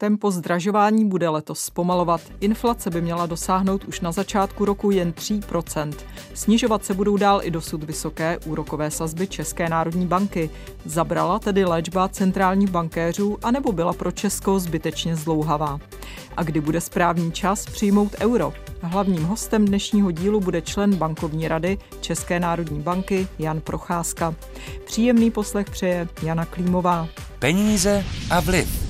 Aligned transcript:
Tempo 0.00 0.30
zdražování 0.30 1.08
bude 1.08 1.28
letos 1.28 1.60
zpomalovat. 1.60 2.20
Inflace 2.40 2.90
by 2.90 3.00
měla 3.00 3.26
dosáhnout 3.26 3.84
už 3.84 4.00
na 4.00 4.12
začátku 4.12 4.64
roku 4.64 4.90
jen 4.90 5.10
3% 5.10 5.92
Snižovat 6.34 6.84
se 6.84 6.94
budou 6.94 7.16
dál 7.16 7.40
i 7.42 7.50
dosud 7.50 7.84
vysoké 7.84 8.38
úrokové 8.38 8.90
sazby 8.90 9.26
České 9.26 9.68
národní 9.68 10.06
banky. 10.06 10.50
Zabrala 10.84 11.38
tedy 11.38 11.64
léčba 11.64 12.08
centrálních 12.08 12.70
bankéřů, 12.70 13.38
anebo 13.42 13.72
byla 13.72 13.92
pro 13.92 14.12
Česko 14.12 14.58
zbytečně 14.58 15.16
zlouhavá. 15.16 15.80
A 16.36 16.42
kdy 16.42 16.60
bude 16.60 16.80
správný 16.80 17.32
čas 17.32 17.66
přijmout 17.66 18.16
euro? 18.20 18.52
Hlavním 18.82 19.24
hostem 19.24 19.64
dnešního 19.64 20.10
dílu 20.10 20.40
bude 20.40 20.62
člen 20.62 20.96
bankovní 20.96 21.48
rady 21.48 21.78
České 22.00 22.40
národní 22.40 22.80
banky 22.80 23.28
Jan 23.38 23.60
Procházka. 23.60 24.34
Příjemný 24.84 25.30
poslech 25.30 25.70
přeje 25.70 26.08
Jana 26.22 26.44
Klímová. 26.44 27.08
Peníze 27.38 28.04
a 28.30 28.40
vliv. 28.40 28.87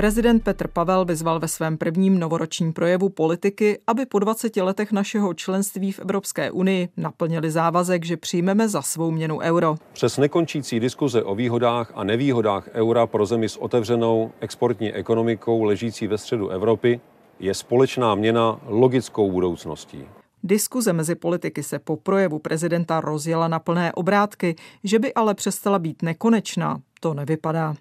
Prezident 0.00 0.42
Petr 0.42 0.68
Pavel 0.68 1.04
vyzval 1.04 1.40
ve 1.40 1.48
svém 1.48 1.78
prvním 1.78 2.18
novoročním 2.18 2.72
projevu 2.72 3.08
politiky, 3.08 3.78
aby 3.86 4.06
po 4.06 4.18
20 4.18 4.56
letech 4.56 4.92
našeho 4.92 5.34
členství 5.34 5.92
v 5.92 5.98
Evropské 5.98 6.50
unii 6.50 6.88
naplnili 6.96 7.50
závazek, 7.50 8.04
že 8.04 8.16
přijmeme 8.16 8.68
za 8.68 8.82
svou 8.82 9.10
měnu 9.10 9.38
euro. 9.38 9.74
Přes 9.92 10.18
nekončící 10.18 10.80
diskuze 10.80 11.22
o 11.22 11.34
výhodách 11.34 11.92
a 11.94 12.04
nevýhodách 12.04 12.68
eura 12.72 13.06
pro 13.06 13.26
zemi 13.26 13.48
s 13.48 13.56
otevřenou 13.56 14.30
exportní 14.40 14.92
ekonomikou 14.92 15.62
ležící 15.62 16.06
ve 16.06 16.18
středu 16.18 16.48
Evropy 16.48 17.00
je 17.40 17.54
společná 17.54 18.14
měna 18.14 18.60
logickou 18.66 19.32
budoucností. 19.32 20.04
Diskuze 20.42 20.92
mezi 20.92 21.14
politiky 21.14 21.62
se 21.62 21.78
po 21.78 21.96
projevu 21.96 22.38
prezidenta 22.38 23.00
rozjela 23.00 23.48
na 23.48 23.58
plné 23.58 23.92
obrátky, 23.92 24.56
že 24.84 24.98
by 24.98 25.14
ale 25.14 25.34
přestala 25.34 25.78
být 25.78 26.02
nekonečná, 26.02 26.80
to 27.00 27.14
nevypadá. 27.14 27.74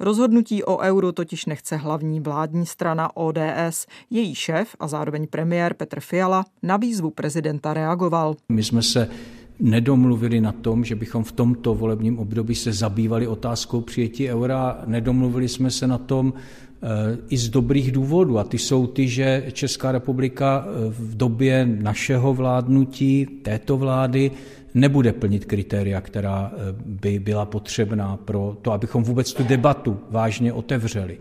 Rozhodnutí 0.00 0.64
o 0.64 0.78
euru 0.78 1.12
totiž 1.12 1.46
nechce 1.46 1.76
hlavní 1.76 2.20
vládní 2.20 2.66
strana 2.66 3.16
ODS. 3.16 3.86
Její 4.10 4.34
šéf 4.34 4.76
a 4.80 4.88
zároveň 4.88 5.26
premiér 5.26 5.74
Petr 5.74 6.00
Fiala 6.00 6.44
na 6.62 6.76
výzvu 6.76 7.10
prezidenta 7.10 7.74
reagoval. 7.74 8.34
My 8.48 8.64
jsme 8.64 8.82
se 8.82 9.08
nedomluvili 9.60 10.40
na 10.40 10.52
tom, 10.52 10.84
že 10.84 10.94
bychom 10.94 11.24
v 11.24 11.32
tomto 11.32 11.74
volebním 11.74 12.18
období 12.18 12.54
se 12.54 12.72
zabývali 12.72 13.26
otázkou 13.26 13.80
přijetí 13.80 14.30
eura. 14.30 14.82
Nedomluvili 14.86 15.48
jsme 15.48 15.70
se 15.70 15.86
na 15.86 15.98
tom 15.98 16.32
eh, 16.36 16.86
i 17.28 17.36
z 17.36 17.48
dobrých 17.48 17.92
důvodů. 17.92 18.38
A 18.38 18.44
ty 18.44 18.58
jsou 18.58 18.86
ty, 18.86 19.08
že 19.08 19.46
Česká 19.52 19.92
republika 19.92 20.66
eh, 20.66 20.70
v 20.88 21.16
době 21.16 21.66
našeho 21.66 22.34
vládnutí, 22.34 23.26
této 23.42 23.76
vlády, 23.76 24.30
nebude 24.76 25.12
plnit 25.12 25.44
kritéria, 25.44 26.00
která 26.00 26.52
eh, 26.52 26.56
by 26.84 27.18
byla 27.18 27.44
potřebná 27.44 28.16
pro 28.16 28.56
to, 28.62 28.72
abychom 28.72 29.02
vůbec 29.02 29.32
tu 29.32 29.44
debatu 29.44 30.00
vážně 30.10 30.52
otevřeli. 30.52 31.18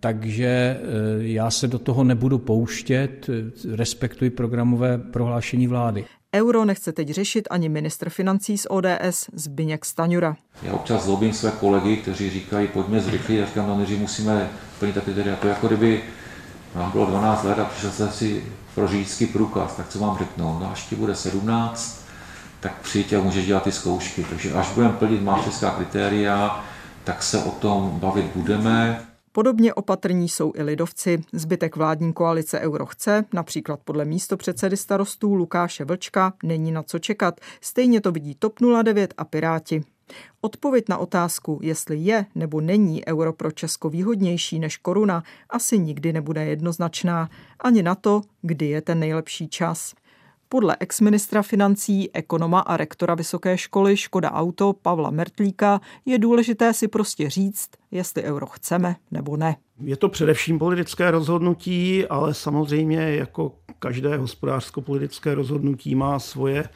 Takže 0.00 0.46
eh, 0.46 0.78
já 1.18 1.50
se 1.50 1.68
do 1.68 1.78
toho 1.78 2.04
nebudu 2.04 2.38
pouštět, 2.38 3.30
eh, 3.30 3.76
respektuji 3.76 4.30
programové 4.30 4.98
prohlášení 4.98 5.66
vlády. 5.66 6.04
Euro 6.34 6.64
nechce 6.64 6.92
teď 6.92 7.08
řešit 7.10 7.48
ani 7.50 7.68
ministr 7.68 8.10
financí 8.10 8.58
z 8.58 8.66
ODS 8.70 9.30
Zbyněk 9.32 9.84
Staňura. 9.84 10.36
Já 10.62 10.72
občas 10.72 11.04
zlobím 11.04 11.32
své 11.32 11.50
kolegy, 11.50 11.96
kteří 11.96 12.30
říkají, 12.30 12.68
pojďme 12.68 13.00
zrychlit, 13.00 13.36
já 13.36 13.46
říkám, 13.46 13.68
no 13.68 13.78
než 13.78 13.90
musíme 13.90 14.48
plnit 14.78 14.94
ta 14.94 15.00
kritéria. 15.00 15.36
To 15.36 15.48
jako 15.48 15.66
kdyby 15.66 16.02
vám 16.74 16.92
bylo 16.92 17.06
12 17.06 17.44
let 17.44 17.58
a 17.58 17.64
přišel 17.64 17.90
jste 17.90 18.08
si 18.08 18.44
pro 18.74 18.88
řidičský 18.88 19.26
průkaz, 19.26 19.76
tak 19.76 19.88
co 19.88 19.98
vám 19.98 20.18
řeknou? 20.18 20.58
No 20.58 20.70
až 20.72 20.86
ti 20.86 20.96
bude 20.96 21.14
17, 21.14 22.01
tak 22.62 22.80
přijď 22.80 23.12
a 23.12 23.20
můžeš 23.20 23.46
dělat 23.46 23.62
ty 23.64 23.72
zkoušky. 23.72 24.26
Takže 24.30 24.52
až 24.52 24.74
budeme 24.74 24.92
plnit 24.92 25.22
mástřská 25.22 25.70
kritéria, 25.70 26.64
tak 27.04 27.22
se 27.22 27.44
o 27.44 27.50
tom 27.50 27.90
bavit 28.00 28.26
budeme. 28.34 29.06
Podobně 29.32 29.74
opatrní 29.74 30.28
jsou 30.28 30.52
i 30.56 30.62
lidovci. 30.62 31.24
Zbytek 31.32 31.76
vládní 31.76 32.12
koalice 32.12 32.60
Euro 32.60 32.86
chce, 32.86 33.24
například 33.32 33.80
podle 33.84 34.04
místo 34.04 34.36
předsedy 34.36 34.76
starostů 34.76 35.34
Lukáše 35.34 35.84
Vlčka, 35.84 36.32
není 36.42 36.72
na 36.72 36.82
co 36.82 36.98
čekat. 36.98 37.40
Stejně 37.60 38.00
to 38.00 38.12
vidí 38.12 38.34
TOP 38.34 38.54
09 38.82 39.14
a 39.16 39.24
Piráti. 39.24 39.84
Odpověď 40.40 40.84
na 40.88 40.98
otázku, 40.98 41.58
jestli 41.62 41.96
je 41.96 42.26
nebo 42.34 42.60
není 42.60 43.06
euro 43.06 43.32
pro 43.32 43.50
Česko 43.50 43.90
výhodnější 43.90 44.58
než 44.58 44.76
koruna, 44.76 45.22
asi 45.50 45.78
nikdy 45.78 46.12
nebude 46.12 46.44
jednoznačná. 46.44 47.30
Ani 47.60 47.82
na 47.82 47.94
to, 47.94 48.22
kdy 48.42 48.66
je 48.66 48.80
ten 48.80 48.98
nejlepší 48.98 49.48
čas. 49.48 49.94
Podle 50.52 50.76
exministra 50.80 51.42
financí, 51.42 52.10
ekonoma 52.14 52.60
a 52.60 52.76
rektora 52.76 53.14
Vysoké 53.14 53.58
školy 53.58 53.96
Škoda 53.96 54.32
Auto 54.32 54.72
Pavla 54.72 55.10
Mertlíka 55.10 55.80
je 56.06 56.18
důležité 56.18 56.74
si 56.74 56.88
prostě 56.88 57.30
říct, 57.30 57.70
jestli 57.90 58.22
euro 58.22 58.46
chceme 58.46 58.96
nebo 59.10 59.36
ne. 59.36 59.56
Je 59.80 59.96
to 59.96 60.08
především 60.08 60.58
politické 60.58 61.10
rozhodnutí, 61.10 62.06
ale 62.06 62.34
samozřejmě 62.34 62.96
jako 63.00 63.52
každé 63.78 64.16
hospodářsko-politické 64.16 65.34
rozhodnutí 65.34 65.94
má 65.94 66.18
svoje 66.18 66.68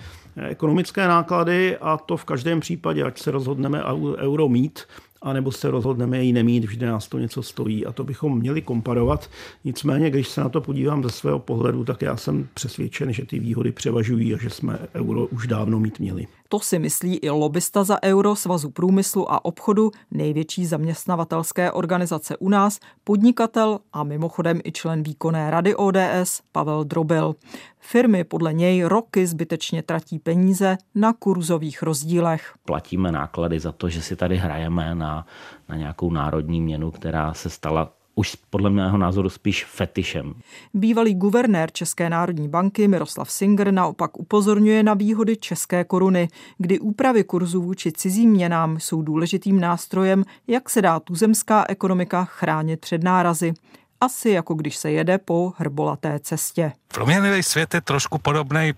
ekonomické 0.49 1.09
náklady 1.09 1.77
a 1.77 1.97
to 1.97 2.17
v 2.17 2.25
každém 2.25 2.61
případě, 2.61 3.03
ať 3.03 3.19
se 3.19 3.31
rozhodneme 3.31 3.83
euro 4.19 4.49
mít, 4.49 4.81
anebo 5.27 5.53
se 5.53 5.71
rozhodneme 5.71 6.25
ji 6.25 6.33
nemít, 6.33 6.65
vždy 6.65 6.87
nás 6.87 7.09
to 7.09 7.19
něco 7.19 7.43
stojí 7.43 7.87
a 7.87 7.93
to 7.93 8.05
bychom 8.05 8.39
měli 8.39 8.63
komparovat. 8.63 9.31
Nicméně, 9.65 10.11
když 10.11 10.29
se 10.29 10.41
na 10.41 10.49
to 10.49 10.61
podívám 10.61 11.03
ze 11.03 11.11
svého 11.11 11.39
pohledu, 11.39 11.85
tak 11.85 12.03
já 12.03 12.17
jsem 12.17 12.49
přesvědčen, 12.55 13.13
že 13.13 13.27
ty 13.27 13.39
výhody 13.39 13.73
převažují 13.73 14.35
a 14.35 14.39
že 14.39 14.51
jsme 14.51 14.79
euro 14.95 15.27
už 15.27 15.47
dávno 15.47 15.81
mít 15.81 15.99
měli. 15.99 16.27
To 16.49 16.61
si 16.61 16.79
myslí 16.79 17.17
i 17.17 17.31
lobista 17.31 17.85
za 17.85 18.03
euro 18.03 18.37
Svazu 18.37 18.71
průmyslu 18.71 19.33
a 19.33 19.45
obchodu, 19.45 19.91
největší 20.11 20.67
zaměstnavatelské 20.67 21.73
organizace 21.73 22.37
u 22.37 22.49
nás, 22.49 22.79
podnikatel 23.05 23.79
a 23.93 24.05
mimochodem 24.05 24.61
i 24.65 24.73
člen 24.73 25.03
výkonné 25.03 25.51
rady 25.51 25.75
ODS 25.75 26.43
Pavel 26.53 26.85
Drobil. 26.85 27.35
Firmy 27.81 28.25
podle 28.25 28.53
něj 28.53 28.83
roky 28.83 29.27
zbytečně 29.27 29.83
tratí 29.83 30.19
peníze 30.19 30.79
na 30.95 31.13
kurzových 31.13 31.83
rozdílech. 31.83 32.55
Platíme 32.65 33.13
náklady 33.13 33.61
za 33.61 33.73
to, 33.73 33.89
že 33.89 34.03
si 34.03 34.17
tady 34.17 34.37
hrajeme 34.37 34.95
na, 34.95 35.27
na 35.69 35.77
nějakou 35.77 36.11
národní 36.11 36.61
měnu, 36.61 36.91
která 36.91 37.35
se 37.35 37.51
stala 37.51 37.93
už 38.19 38.37
podle 38.51 38.71
mého 38.71 38.99
názoru 38.99 39.29
spíš 39.29 39.65
fetišem. 39.65 40.35
Bývalý 40.75 41.15
guvernér 41.15 41.71
České 41.73 42.11
národní 42.11 42.49
banky 42.49 42.89
Miroslav 42.89 43.31
Singer 43.31 43.73
naopak 43.73 44.19
upozorňuje 44.19 44.83
na 44.83 44.95
výhody 44.95 45.37
české 45.37 45.85
koruny, 45.85 46.29
kdy 46.59 46.79
úpravy 46.79 47.25
kurzů 47.25 47.63
vůči 47.63 47.93
cizím 47.93 48.31
měnám 48.31 48.81
jsou 48.81 49.03
důležitým 49.03 49.61
nástrojem, 49.61 50.25
jak 50.47 50.71
se 50.71 50.83
dá 50.83 51.01
tuzemská 51.01 51.65
ekonomika 51.69 52.25
chránit 52.25 52.81
před 52.81 53.03
nárazy 53.03 53.55
asi 54.01 54.31
jako 54.31 54.55
když 54.55 54.77
se 54.77 54.91
jede 54.91 55.19
po 55.19 55.53
hrbolaté 55.57 56.19
cestě. 56.19 56.73
Proměnlivý 56.89 57.43
svět 57.43 57.75
je 57.75 57.81
trošku 57.81 58.19
podobný 58.19 58.75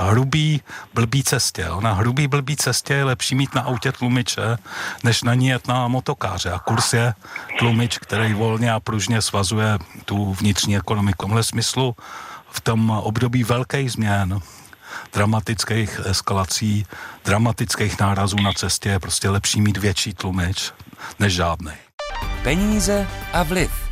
hrubý, 0.00 0.62
blbý 0.94 1.22
cestě. 1.22 1.66
Na 1.80 1.92
hrubý, 1.92 2.26
blbý 2.26 2.56
cestě 2.56 2.94
je 2.94 3.04
lepší 3.04 3.34
mít 3.34 3.54
na 3.54 3.62
autě 3.62 3.92
tlumiče, 3.92 4.58
než 5.04 5.22
na 5.22 5.34
ní 5.34 5.48
jet 5.48 5.68
na 5.68 5.88
motokáře. 5.88 6.50
A 6.50 6.58
kurz 6.58 6.92
je 6.92 7.14
tlumič, 7.58 7.98
který 7.98 8.34
volně 8.34 8.72
a 8.72 8.80
pružně 8.80 9.22
svazuje 9.22 9.78
tu 10.04 10.34
vnitřní 10.34 10.76
ekonomiku. 10.76 11.28
V 11.28 11.42
smyslu 11.42 11.96
v 12.50 12.60
tom 12.60 12.90
období 12.90 13.44
velkých 13.44 13.92
změn, 13.92 14.40
dramatických 15.12 16.00
eskalací, 16.04 16.86
dramatických 17.24 18.00
nárazů 18.00 18.36
na 18.36 18.52
cestě 18.52 18.88
je 18.88 18.98
prostě 18.98 19.30
lepší 19.30 19.60
mít 19.60 19.76
větší 19.76 20.14
tlumič 20.14 20.72
než 21.18 21.34
žádný. 21.34 21.72
Peníze 22.42 23.06
a 23.32 23.42
vliv. 23.42 23.89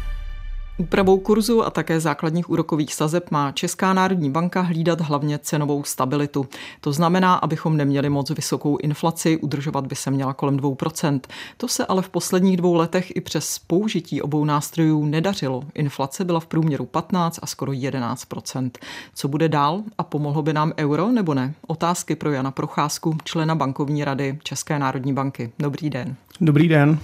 Úpravou 0.81 1.19
kurzu 1.19 1.65
a 1.65 1.71
také 1.71 2.01
základních 2.01 2.51
úrokových 2.51 2.95
sazeb 2.95 3.31
má 3.31 3.53
Česká 3.53 3.93
národní 3.93 4.31
banka 4.31 4.61
hlídat 4.61 5.01
hlavně 5.01 5.39
cenovou 5.39 5.85
stabilitu. 5.85 6.49
To 6.81 6.93
znamená, 6.93 7.35
abychom 7.35 7.77
neměli 7.77 8.11
moc 8.11 8.31
vysokou 8.31 8.77
inflaci, 8.77 9.37
udržovat 9.37 9.87
by 9.87 9.95
se 9.95 10.11
měla 10.11 10.35
kolem 10.35 10.57
2%. 10.57 11.21
To 11.57 11.69
se 11.69 11.87
ale 11.87 12.03
v 12.03 12.09
posledních 12.09 12.57
dvou 12.57 12.75
letech 12.75 13.17
i 13.17 13.21
přes 13.21 13.59
použití 13.59 14.23
obou 14.23 14.45
nástrojů 14.45 15.05
nedařilo. 15.05 15.63
Inflace 15.75 16.25
byla 16.25 16.41
v 16.41 16.47
průměru 16.47 16.87
15 16.87 17.39
a 17.43 17.47
skoro 17.47 17.73
11%. 17.73 18.71
Co 19.15 19.29
bude 19.29 19.49
dál 19.49 19.83
a 19.99 20.03
pomohlo 20.03 20.43
by 20.43 20.53
nám 20.53 20.73
euro 20.79 21.09
nebo 21.09 21.35
ne? 21.35 21.55
Otázky 21.67 22.17
pro 22.17 22.33
Jana 22.33 22.51
Procházku, 22.51 23.17
člena 23.25 23.55
bankovní 23.55 24.05
rady 24.05 24.39
České 24.43 24.79
národní 24.79 25.13
banky. 25.13 25.53
Dobrý 25.59 25.91
den. 25.91 26.17
Dobrý 26.41 26.69
den. 26.69 26.99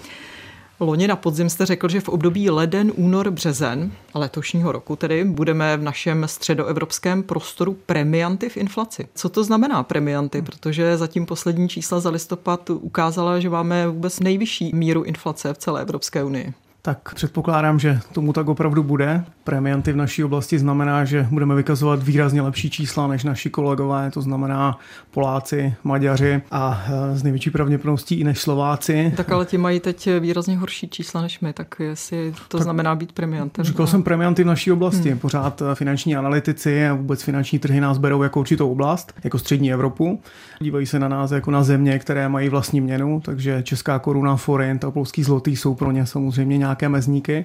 Loni 0.81 1.09
na 1.09 1.17
podzim 1.17 1.51
jste 1.51 1.67
řekl, 1.67 1.89
že 1.89 2.01
v 2.01 2.09
období 2.09 2.51
leden, 2.51 2.93
únor, 2.97 3.31
březen 3.31 3.93
letošního 4.15 4.73
roku 4.73 4.97
tedy 4.97 5.25
budeme 5.25 5.77
v 5.77 5.83
našem 5.83 6.29
středoevropském 6.29 7.23
prostoru 7.23 7.77
premianty 7.87 8.49
v 8.49 8.57
inflaci. 8.57 9.09
Co 9.15 9.29
to 9.29 9.45
znamená 9.45 9.83
premianty? 9.83 10.43
Protože 10.43 10.97
zatím 10.97 11.27
poslední 11.27 11.69
čísla 11.69 12.01
za 12.01 12.11
listopad 12.11 12.71
ukázala, 12.71 13.41
že 13.41 13.51
máme 13.51 13.89
vůbec 13.89 14.21
nejvyšší 14.21 14.71
míru 14.75 15.03
inflace 15.03 15.55
v 15.55 15.59
celé 15.59 15.83
Evropské 15.83 16.25
unii. 16.25 16.55
Tak 16.87 17.15
předpokládám, 17.15 17.79
že 17.79 18.01
tomu 18.13 18.33
tak 18.33 18.49
opravdu 18.49 18.83
bude. 18.83 19.25
Premianty 19.45 19.93
v 19.93 19.97
naší 19.97 20.25
oblasti 20.25 20.59
znamená, 20.59 21.05
že 21.05 21.27
budeme 21.31 21.55
vykazovat 21.55 22.03
výrazně 22.03 22.43
lepší 22.43 22.71
čísla 22.71 23.07
než 23.07 23.25
naši 23.25 23.51
kolegové, 23.51 24.11
to 24.11 24.23
znamená 24.23 24.79
Poláci, 25.11 25.75
Maďaři 25.85 26.43
a 26.51 26.85
z 27.15 27.21
eh, 27.21 27.25
největší 27.25 27.51
pravděpodobností 27.51 28.15
i 28.15 28.25
než 28.25 28.41
Slováci. 28.41 29.13
Tak 29.17 29.33
ale 29.33 29.47
ti 29.47 29.59
mají 29.59 29.81
teď 29.81 30.09
výrazně 30.21 30.57
horší 30.57 30.89
čísla 30.89 31.23
než 31.23 31.41
my, 31.41 31.53
tak 31.53 31.75
jestli 31.79 32.33
to 32.49 32.59
tak 32.59 32.63
znamená 32.63 32.95
být 32.95 33.13
premiantem. 33.13 33.65
Říkal 33.65 33.85
a... 33.85 33.87
jsem 33.87 34.03
premianty 34.03 34.45
v 34.45 34.47
naší 34.47 34.73
oblasti. 34.73 35.11
Hmm. 35.11 35.19
Pořád 35.19 35.63
eh, 35.63 35.75
finanční 35.75 36.17
analytici 36.17 36.89
a 36.89 36.95
vůbec 36.95 37.23
finanční 37.23 37.59
trhy 37.59 37.81
nás 37.81 37.99
berou 37.99 38.23
jako 38.23 38.41
určitou 38.41 38.73
oblast, 38.73 39.15
jako 39.25 39.39
střední 39.39 39.73
Evropu. 39.73 40.21
Dívají 40.61 40.87
se 40.87 40.99
na 40.99 41.09
nás 41.09 41.31
jako 41.31 41.51
na 41.51 41.63
země, 41.63 41.99
které 41.99 42.29
mají 42.29 42.49
vlastní 42.49 42.81
měnu, 42.81 43.21
takže 43.21 43.63
česká 43.63 43.99
koruna, 43.99 44.37
forint 44.37 44.85
a 44.85 44.91
polský 44.91 45.23
zlotý 45.23 45.57
jsou 45.57 45.75
pro 45.75 45.91
ně 45.91 46.07
samozřejmě 46.07 46.59
nějaké 46.75 46.89
mezníky. 46.89 47.45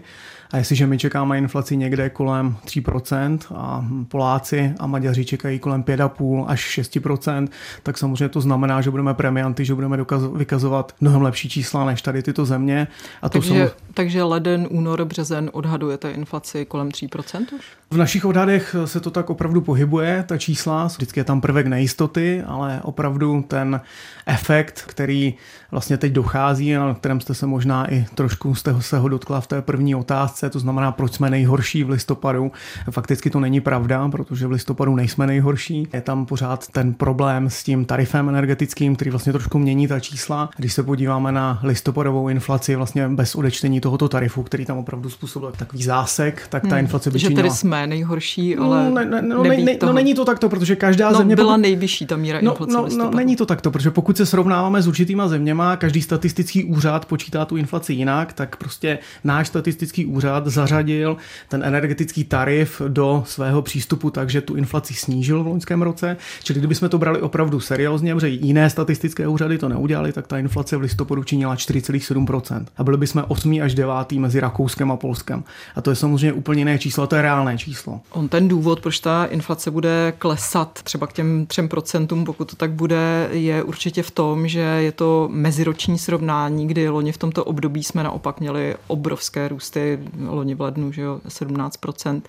A 0.52 0.58
jestliže 0.58 0.88
my 0.88 0.98
čekáme 0.98 1.38
inflaci 1.38 1.78
někde 1.78 2.10
kolem 2.10 2.58
3% 2.66 3.40
a 3.56 3.86
Poláci 4.08 4.74
a 4.80 4.88
Maďaři 4.88 5.26
čekají 5.26 5.60
kolem 5.60 5.84
5,5 5.84 6.46
až 6.48 6.80
6%, 6.80 7.48
tak 7.84 7.98
samozřejmě 7.98 8.30
to 8.30 8.42
znamená, 8.42 8.82
že 8.82 8.92
budeme 8.92 9.14
premianty, 9.14 9.66
že 9.66 9.76
budeme 9.76 9.98
dokaz- 9.98 10.38
vykazovat 10.38 10.96
mnohem 11.02 11.22
lepší 11.22 11.50
čísla 11.50 11.86
než 11.86 12.02
tady 12.02 12.24
tyto 12.24 12.46
země. 12.46 12.88
A 13.22 13.30
to 13.30 13.34
takže, 13.34 13.48
samozřejmě... 13.48 13.72
takže 14.00 14.24
leden, 14.24 14.68
únor, 14.70 15.06
březen 15.06 15.50
odhadujete 15.54 16.12
inflaci 16.12 16.66
kolem 16.66 16.90
3% 16.90 17.46
už? 17.56 17.66
V 17.92 17.98
našich 17.98 18.26
odhadech 18.26 18.76
se 18.86 19.00
to 19.00 19.12
tak 19.12 19.30
opravdu 19.30 19.62
pohybuje, 19.62 20.24
ta 20.28 20.38
čísla. 20.38 20.86
Vždycky 20.86 21.20
je 21.20 21.24
tam 21.24 21.42
prvek 21.42 21.68
nejistoty, 21.68 22.44
ale 22.48 22.80
opravdu 22.84 23.44
ten 23.48 23.82
efekt, 24.26 24.84
který 24.88 25.34
vlastně 25.72 25.98
teď 25.98 26.12
dochází, 26.12 26.74
na 26.74 26.94
kterém 26.94 27.22
jste 27.22 27.34
se 27.34 27.46
možná 27.46 27.94
i 27.94 28.06
trošku 28.16 28.56
z 28.56 28.64
toho 28.64 28.82
se 28.82 28.98
ho 28.98 29.10
dotkla 29.10 29.42
v 29.42 29.48
té 29.48 29.62
první 29.62 29.96
otázce, 29.96 30.50
to 30.50 30.60
znamená, 30.60 30.92
proč 30.92 31.14
jsme 31.14 31.30
nejhorší 31.30 31.84
v 31.84 31.90
listopadu. 31.90 32.52
Fakticky 32.92 33.30
to 33.30 33.40
není 33.40 33.62
pravda, 33.62 34.10
protože 34.10 34.48
v 34.48 34.52
listopadu 34.52 34.96
nejsme 34.96 35.28
nejhorší. 35.28 35.88
Je 35.94 36.02
tam 36.02 36.26
pořád 36.26 36.68
ten 36.68 36.94
problém 36.94 37.50
s 37.50 37.64
tím 37.64 37.86
tarifem 37.86 38.30
energetickým, 38.30 38.96
který 38.96 39.12
vlastně 39.12 39.32
trošku 39.32 39.60
mění 39.60 39.88
ta 39.88 40.00
čísla. 40.00 40.50
Když 40.58 40.74
se 40.74 40.84
podíváme 40.84 41.32
na 41.32 41.60
listopadovou 41.64 42.30
inflaci, 42.30 42.76
vlastně 42.76 43.08
bez 43.08 43.36
odečtení 43.36 43.82
tohoto 43.90 44.10
tarifu, 44.10 44.44
který 44.44 44.66
tam 44.66 44.78
opravdu 44.78 45.10
způsobil 45.10 45.52
takový 45.58 45.84
zásek, 45.84 46.48
tak 46.50 46.64
ta 46.64 46.70
hmm. 46.70 46.78
inflace 46.78 47.12
by 47.12 47.20
Že 47.20 47.30
tedy 47.30 47.50
jsme 47.50 47.88
nejhorší, 47.88 48.58
ale 48.58 48.90
no, 48.90 48.96
ne, 48.96 49.06
ne, 49.06 49.22
no, 49.22 49.44
ne, 49.44 49.58
ne, 49.58 49.78
no, 49.82 49.94
není 49.94 50.14
to 50.14 50.26
takto, 50.26 50.50
protože 50.50 50.76
každá 50.76 51.12
no, 51.12 51.18
země... 51.18 51.36
byla 51.36 51.54
pokud... 51.54 51.62
nejvyšší 51.62 52.06
ta 52.06 52.18
míra 52.18 52.40
no, 52.42 52.52
inflace 52.52 52.74
no, 52.74 52.88
no, 52.98 53.12
není 53.12 53.36
to 53.36 53.46
takto, 53.46 53.72
protože 53.72 53.92
pokud 53.92 54.18
se 54.18 54.26
srovnáváme 54.26 54.82
s 54.82 54.88
určitýma 54.88 55.28
zeměma, 55.28 55.78
každý 55.78 56.02
statistický 56.02 56.64
úřad 56.64 57.06
počítá 57.06 57.46
tu 57.46 57.58
inflaci 57.58 57.94
jinak, 57.94 58.34
tak 58.34 58.56
prostě 58.56 59.00
náš 59.24 59.48
statistický 59.48 60.06
úřad 60.06 60.48
zařadil 60.48 61.18
ten 61.48 61.64
energetický 61.64 62.24
tarif 62.24 62.82
do 62.88 63.24
svého 63.26 63.62
přístupu, 63.62 64.10
takže 64.10 64.42
tu 64.42 64.56
inflaci 64.56 64.94
snížil 64.94 65.44
v 65.44 65.48
loňském 65.48 65.82
roce. 65.82 66.18
Čili 66.44 66.60
kdybychom 66.60 66.90
to 66.90 66.98
brali 66.98 67.22
opravdu 67.22 67.60
seriózně, 67.60 68.14
protože 68.16 68.28
jiné 68.28 68.70
statistické 68.70 69.28
úřady 69.28 69.58
to 69.58 69.70
neudělali, 69.70 70.12
tak 70.12 70.28
ta 70.28 70.38
inflace 70.38 70.78
v 70.78 70.82
listopadu 70.82 71.24
činila 71.24 71.56
4,7%. 71.56 72.66
A 72.78 72.84
byli 72.84 72.98
bychom 72.98 73.26
8. 73.28 73.62
až 73.64 73.69
9. 73.74 74.12
mezi 74.12 74.40
Rakouskem 74.40 74.92
a 74.92 74.98
Polskem. 74.98 75.44
A 75.76 75.82
to 75.82 75.90
je 75.90 75.96
samozřejmě 75.96 76.34
úplně 76.34 76.62
jiné 76.62 76.80
číslo, 76.80 77.08
to 77.08 77.16
je 77.16 77.22
reálné 77.22 77.58
číslo. 77.58 78.02
On 78.12 78.28
ten 78.28 78.48
důvod, 78.48 78.80
proč 78.80 79.00
ta 79.00 79.26
inflace 79.26 79.72
bude 79.72 80.14
klesat 80.18 80.80
třeba 80.84 81.08
k 81.08 81.14
těm 81.14 81.46
3%, 81.46 82.26
pokud 82.26 82.50
to 82.50 82.56
tak 82.56 82.72
bude, 82.72 83.30
je 83.32 83.64
určitě 83.64 84.04
v 84.04 84.12
tom, 84.12 84.48
že 84.48 84.60
je 84.60 84.92
to 84.92 85.30
meziroční 85.32 86.00
srovnání, 86.00 86.68
kdy 86.68 86.90
loni 86.90 87.12
v 87.12 87.18
tomto 87.18 87.46
období 87.46 87.84
jsme 87.84 88.04
naopak 88.04 88.40
měli 88.40 88.76
obrovské 88.88 89.48
růsty, 89.48 90.00
loni 90.28 90.56
v 90.56 90.62
lednu, 90.62 90.92
že 90.92 91.02
jo, 91.02 91.22
17%. 91.28 92.22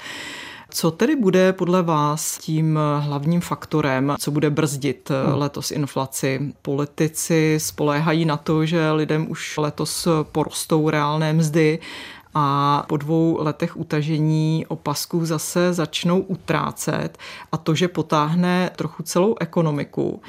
Co 0.71 0.91
tedy 0.91 1.17
bude 1.17 1.53
podle 1.53 1.83
vás 1.83 2.39
tím 2.39 2.79
hlavním 2.99 3.41
faktorem, 3.41 4.15
co 4.19 4.31
bude 4.31 4.51
brzdit 4.51 5.11
hmm. 5.11 5.39
letos 5.39 5.71
inflaci? 5.71 6.55
Politici 6.63 7.59
spoléhají 7.61 8.25
na 8.25 8.37
to, 8.37 8.67
že 8.67 8.91
lidem 8.91 9.31
už 9.31 9.59
letos 9.59 10.09
porostou 10.33 10.91
reálné 10.91 11.33
mzdy 11.33 11.79
a 12.35 12.85
po 12.89 12.97
dvou 12.97 13.39
letech 13.41 13.77
utažení 13.77 14.67
opasků 14.69 15.27
zase 15.27 15.73
začnou 15.73 16.21
utrácet 16.21 17.19
a 17.53 17.57
to, 17.57 17.75
že 17.75 17.89
potáhne 17.89 18.71
trochu 18.77 19.03
celou 19.03 19.37
ekonomiku. 19.41 20.23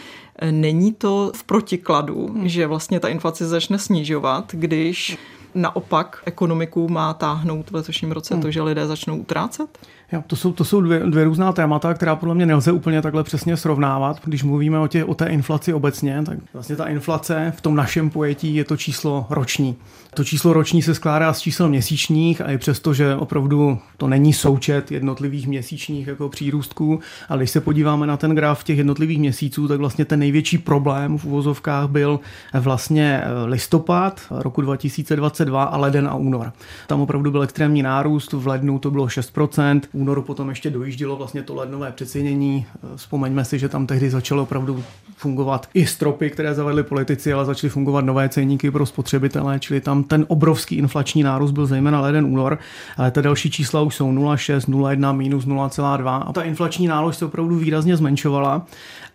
Není 0.52 0.94
to 0.94 1.32
v 1.36 1.44
protikladu, 1.44 2.28
hmm. 2.28 2.48
že 2.48 2.68
vlastně 2.68 3.00
ta 3.00 3.08
inflace 3.08 3.48
začne 3.48 3.80
snižovat, 3.80 4.46
když 4.52 5.18
naopak 5.56 6.22
ekonomiku 6.26 6.90
má 6.90 7.14
táhnout 7.14 7.72
v 7.72 7.76
letošním 7.76 8.12
roce 8.12 8.34
hmm. 8.34 8.44
to, 8.44 8.52
že 8.52 8.62
lidé 8.62 8.88
začnou 8.88 9.18
utrácet? 9.18 9.80
Jo, 10.14 10.24
to 10.28 10.36
jsou, 10.36 10.54
to 10.54 10.66
jsou 10.66 10.82
dvě, 10.82 11.00
dvě 11.00 11.24
různá 11.24 11.52
témata, 11.52 11.94
která 11.94 12.16
podle 12.16 12.36
mě 12.36 12.46
nelze 12.46 12.72
úplně 12.72 13.02
takhle 13.02 13.24
přesně 13.24 13.58
srovnávat. 13.58 14.20
Když 14.24 14.44
mluvíme 14.44 14.80
o, 14.80 14.88
tě, 14.88 15.06
o 15.06 15.14
té 15.14 15.26
inflaci 15.26 15.74
obecně, 15.74 16.24
tak 16.26 16.38
vlastně 16.54 16.76
ta 16.76 16.86
inflace 16.86 17.54
v 17.58 17.62
tom 17.62 17.76
našem 17.76 18.10
pojetí 18.10 18.56
je 18.56 18.64
to 18.64 18.78
číslo 18.78 19.26
roční. 19.30 19.76
To 20.14 20.24
číslo 20.24 20.54
roční 20.54 20.82
se 20.82 20.96
skládá 20.96 21.34
z 21.34 21.40
čísel 21.40 21.70
měsíčních 21.70 22.42
a 22.42 22.52
i 22.52 22.58
přesto, 22.58 22.94
že 22.94 23.16
opravdu 23.16 23.80
to 23.98 24.08
není 24.08 24.34
součet 24.34 24.92
jednotlivých 24.92 25.48
měsíčních 25.48 26.08
jako 26.08 26.30
přírůstků, 26.30 27.00
ale 27.30 27.40
když 27.40 27.52
se 27.52 27.62
podíváme 27.62 28.08
na 28.08 28.18
ten 28.18 28.36
graf 28.36 28.64
těch 28.64 28.78
jednotlivých 28.78 29.20
měsíců, 29.20 29.68
tak 29.68 29.80
vlastně 29.80 30.06
ten 30.06 30.20
největší 30.20 30.58
problém 30.58 31.18
v 31.18 31.26
uvozovkách 31.26 31.90
byl 31.90 32.20
vlastně 32.54 33.22
eh, 33.24 33.46
listopad 33.46 34.22
roku 34.30 34.62
2022 34.62 35.64
a 35.64 35.78
leden 35.78 36.08
a 36.08 36.16
únor. 36.16 36.52
Tam 36.88 37.02
opravdu 37.02 37.32
byl 37.32 37.44
extrémní 37.44 37.84
nárůst, 37.84 38.34
v 38.34 38.48
lednu 38.48 38.80
to 38.80 38.92
bylo 38.92 39.06
6%, 39.06 39.82
v 39.94 40.01
únoru 40.02 40.22
potom 40.22 40.50
ještě 40.50 40.70
dojíždělo 40.70 41.16
vlastně 41.16 41.44
to 41.44 41.56
lednové 41.56 41.92
přecenění. 41.92 42.66
Vzpomeňme 42.96 43.46
si, 43.46 43.60
že 43.60 43.70
tam 43.70 43.88
tehdy 43.88 44.10
začalo 44.10 44.44
opravdu 44.44 44.84
fungovat 45.16 45.70
i 45.74 45.86
stropy, 45.86 46.30
které 46.30 46.54
zavedli 46.54 46.84
politici, 46.84 47.34
ale 47.34 47.46
začaly 47.46 47.70
fungovat 47.70 48.06
nové 48.06 48.30
ceníky 48.30 48.72
pro 48.72 48.86
spotřebitele, 48.86 49.60
čili 49.60 49.82
tam 49.82 50.04
ten 50.04 50.26
obrovský 50.28 50.76
inflační 50.76 51.24
nárůst 51.24 51.52
byl 51.52 51.66
zejména 51.66 52.02
leden 52.02 52.26
únor, 52.26 52.60
ale 52.98 53.12
ty 53.12 53.22
další 53.22 53.52
čísla 53.52 53.82
už 53.82 53.96
jsou 53.96 54.12
0,6, 54.12 54.60
0,1, 54.60 55.16
minus 55.16 55.46
0,2 55.46 56.24
a 56.28 56.34
ta 56.34 56.42
inflační 56.42 56.88
nálož 56.88 57.18
se 57.18 57.26
opravdu 57.26 57.56
výrazně 57.56 57.98
zmenšovala 57.98 58.66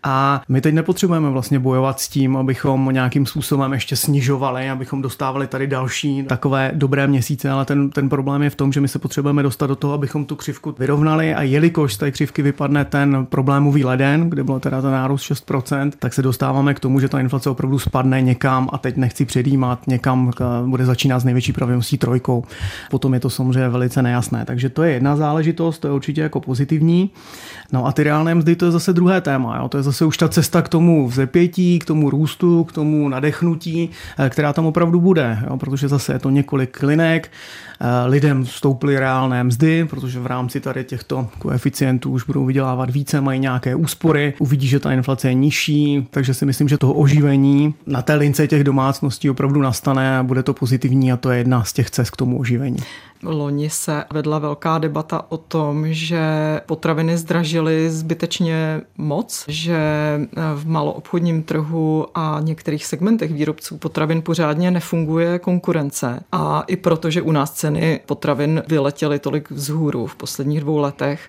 a 0.02 0.42
my 0.48 0.60
teď 0.60 0.74
nepotřebujeme 0.74 1.30
vlastně 1.30 1.58
bojovat 1.58 2.00
s 2.00 2.08
tím, 2.08 2.36
abychom 2.36 2.88
nějakým 2.92 3.26
způsobem 3.26 3.72
ještě 3.72 3.96
snižovali, 3.96 4.70
abychom 4.70 5.02
dostávali 5.02 5.46
tady 5.46 5.66
další 5.66 6.22
takové 6.22 6.70
dobré 6.74 7.06
měsíce, 7.06 7.50
ale 7.50 7.64
ten, 7.64 7.90
ten 7.90 8.08
problém 8.08 8.42
je 8.42 8.50
v 8.50 8.54
tom, 8.54 8.72
že 8.72 8.80
my 8.80 8.88
se 8.88 8.98
potřebujeme 8.98 9.42
dostat 9.42 9.66
do 9.66 9.76
toho, 9.76 9.94
abychom 9.94 10.24
tu 10.24 10.36
křivku 10.36 10.72
vyrovnali 10.78 11.34
a 11.34 11.42
jelikož 11.42 11.94
z 11.94 11.98
té 11.98 12.10
křivky 12.10 12.42
vypadne 12.42 12.84
ten 12.84 13.26
problémový 13.26 13.84
leden, 13.84 14.30
kde 14.30 14.44
bylo 14.44 14.60
teda 14.60 14.82
ten 14.82 14.90
nárůst 14.90 15.30
6%, 15.30 15.92
tak 15.98 16.14
se 16.14 16.22
dostáváme 16.22 16.74
k 16.74 16.80
tomu, 16.80 17.00
že 17.00 17.08
ta 17.08 17.20
inflace 17.20 17.50
opravdu 17.50 17.78
spadne 17.78 18.22
někam 18.22 18.68
a 18.72 18.78
teď 18.78 18.96
nechci 18.96 19.24
předjímat, 19.24 19.86
někam 19.86 20.30
bude 20.66 20.86
začínat 20.86 21.20
s 21.20 21.24
největší 21.24 21.52
pravděpodobností 21.52 21.98
trojkou. 21.98 22.44
Potom 22.90 23.14
je 23.14 23.20
to 23.20 23.30
samozřejmě 23.30 23.68
velice 23.68 24.02
nejasné. 24.02 24.44
Takže 24.44 24.68
to 24.68 24.82
je 24.82 24.92
jedna 24.92 25.16
záležitost, 25.16 25.78
to 25.78 25.88
je 25.88 25.92
určitě 25.92 26.20
jako 26.20 26.40
pozitivní. 26.40 27.10
No 27.72 27.86
a 27.86 27.92
ty 27.92 28.02
reálné 28.02 28.34
mzdy 28.34 28.56
to 28.56 28.64
je 28.64 28.70
zase 28.70 28.92
druhé 28.92 29.20
téma. 29.20 29.56
Jo? 29.56 29.68
To 29.68 29.76
je 29.76 29.82
zase 29.82 30.04
už 30.04 30.16
ta 30.16 30.28
cesta 30.28 30.62
k 30.62 30.68
tomu 30.68 31.08
vzepětí, 31.08 31.78
k 31.78 31.84
tomu 31.84 32.10
růstu, 32.10 32.64
k 32.64 32.72
tomu 32.72 33.08
nadechnutí, 33.08 33.90
eh, 34.18 34.30
která 34.30 34.52
tam 34.52 34.66
opravdu 34.66 35.00
bude, 35.00 35.38
jo? 35.50 35.56
protože 35.56 35.88
zase 35.88 36.12
je 36.12 36.18
to 36.18 36.30
několik 36.30 36.78
klinek, 36.78 37.30
eh, 37.80 38.06
lidem 38.06 38.46
stouply 38.46 38.98
reálné 38.98 39.44
mzdy, 39.44 39.84
protože 39.84 40.20
v 40.20 40.26
rámci 40.26 40.60
tady 40.60 40.84
těchto 40.84 41.28
koeficientů 41.38 42.10
už 42.10 42.24
budou 42.24 42.44
vydělávat 42.44 42.90
více, 42.90 43.20
mají 43.20 43.40
nějaké 43.40 43.74
úspory, 43.74 44.34
uvidí, 44.38 44.66
že 44.66 44.80
ta 44.80 44.92
inflace 44.92 45.28
je 45.28 45.34
nižší, 45.34 46.06
takže 46.10 46.34
si 46.34 46.46
myslím, 46.46 46.68
že 46.68 46.78
toho 46.78 46.94
oživení 46.94 47.74
na 47.86 48.02
té 48.02 48.14
lince 48.14 48.46
těch 48.48 48.64
domácností 48.64 49.30
opravdu 49.30 49.62
nastane 49.62 50.18
a 50.18 50.22
bude 50.22 50.42
to 50.42 50.54
pozitivní 50.54 51.12
a 51.12 51.16
to 51.16 51.30
je 51.30 51.38
jedna 51.38 51.64
z 51.64 51.72
těch 51.72 51.90
cest 51.90 52.10
k 52.10 52.16
tomu 52.16 52.38
oživení. 52.38 52.78
Loni 53.26 53.70
se 53.70 54.04
vedla 54.12 54.38
velká 54.38 54.78
debata 54.78 55.24
o 55.28 55.36
tom, 55.36 55.92
že 55.92 56.20
potraviny 56.66 57.18
zdražily 57.18 57.90
zbytečně 57.90 58.80
moc, 58.96 59.44
že 59.48 59.78
v 60.54 60.68
maloobchodním 60.68 61.42
trhu 61.42 62.06
a 62.14 62.40
některých 62.40 62.86
segmentech 62.86 63.32
výrobců 63.32 63.78
potravin 63.78 64.22
pořádně 64.22 64.70
nefunguje 64.70 65.38
konkurence. 65.38 66.20
A 66.32 66.64
i 66.66 66.76
proto, 66.76 67.10
že 67.10 67.22
u 67.22 67.32
nás 67.32 67.52
ceny 67.52 68.00
potravin 68.06 68.62
vyletěly 68.68 69.18
tolik 69.18 69.50
vzhůru 69.50 70.06
v 70.06 70.16
posledních 70.16 70.60
dvou 70.60 70.78
letech, 70.78 71.20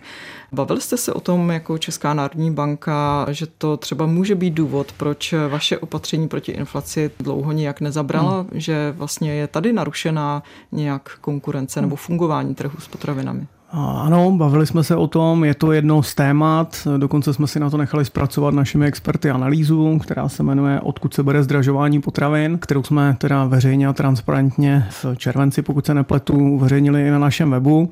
Bavili 0.51 0.81
jste 0.81 0.97
se 0.97 1.13
o 1.13 1.19
tom 1.19 1.49
jako 1.49 1.77
Česká 1.77 2.13
národní 2.13 2.51
banka, 2.51 3.27
že 3.31 3.45
to 3.57 3.77
třeba 3.77 4.05
může 4.05 4.35
být 4.35 4.53
důvod, 4.53 4.91
proč 4.97 5.33
vaše 5.49 5.77
opatření 5.77 6.27
proti 6.27 6.51
inflaci 6.51 7.11
dlouho 7.19 7.51
nijak 7.51 7.81
nezabrala, 7.81 8.39
hmm. 8.39 8.49
že 8.53 8.93
vlastně 8.97 9.33
je 9.33 9.47
tady 9.47 9.73
narušená 9.73 10.43
nějak 10.71 11.11
konkurence 11.21 11.81
nebo 11.81 11.95
fungování 11.95 12.55
trhu 12.55 12.79
s 12.79 12.87
potravinami? 12.87 13.47
Ano, 13.71 14.31
bavili 14.31 14.67
jsme 14.67 14.83
se 14.83 14.95
o 14.95 15.07
tom, 15.07 15.43
je 15.43 15.53
to 15.53 15.71
jedno 15.71 16.03
z 16.03 16.15
témat, 16.15 16.87
dokonce 16.97 17.33
jsme 17.33 17.47
si 17.47 17.59
na 17.59 17.69
to 17.69 17.77
nechali 17.77 18.05
zpracovat 18.05 18.53
našimi 18.53 18.85
experty 18.85 19.29
analýzu, 19.29 19.99
která 19.99 20.29
se 20.29 20.43
jmenuje 20.43 20.81
Odkud 20.81 21.13
se 21.13 21.23
bere 21.23 21.43
zdražování 21.43 22.01
potravin, 22.01 22.57
kterou 22.57 22.83
jsme 22.83 23.15
teda 23.17 23.45
veřejně 23.45 23.87
a 23.87 23.93
transparentně 23.93 24.87
v 24.89 25.05
červenci, 25.17 25.61
pokud 25.61 25.85
se 25.85 25.93
nepletu, 25.93 26.33
uveřejnili 26.33 27.07
i 27.07 27.11
na 27.11 27.19
našem 27.19 27.51
webu. 27.51 27.91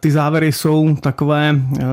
Ty 0.00 0.10
závěry 0.10 0.52
jsou 0.52 0.96
takové 0.96 1.60
eh, 1.80 1.84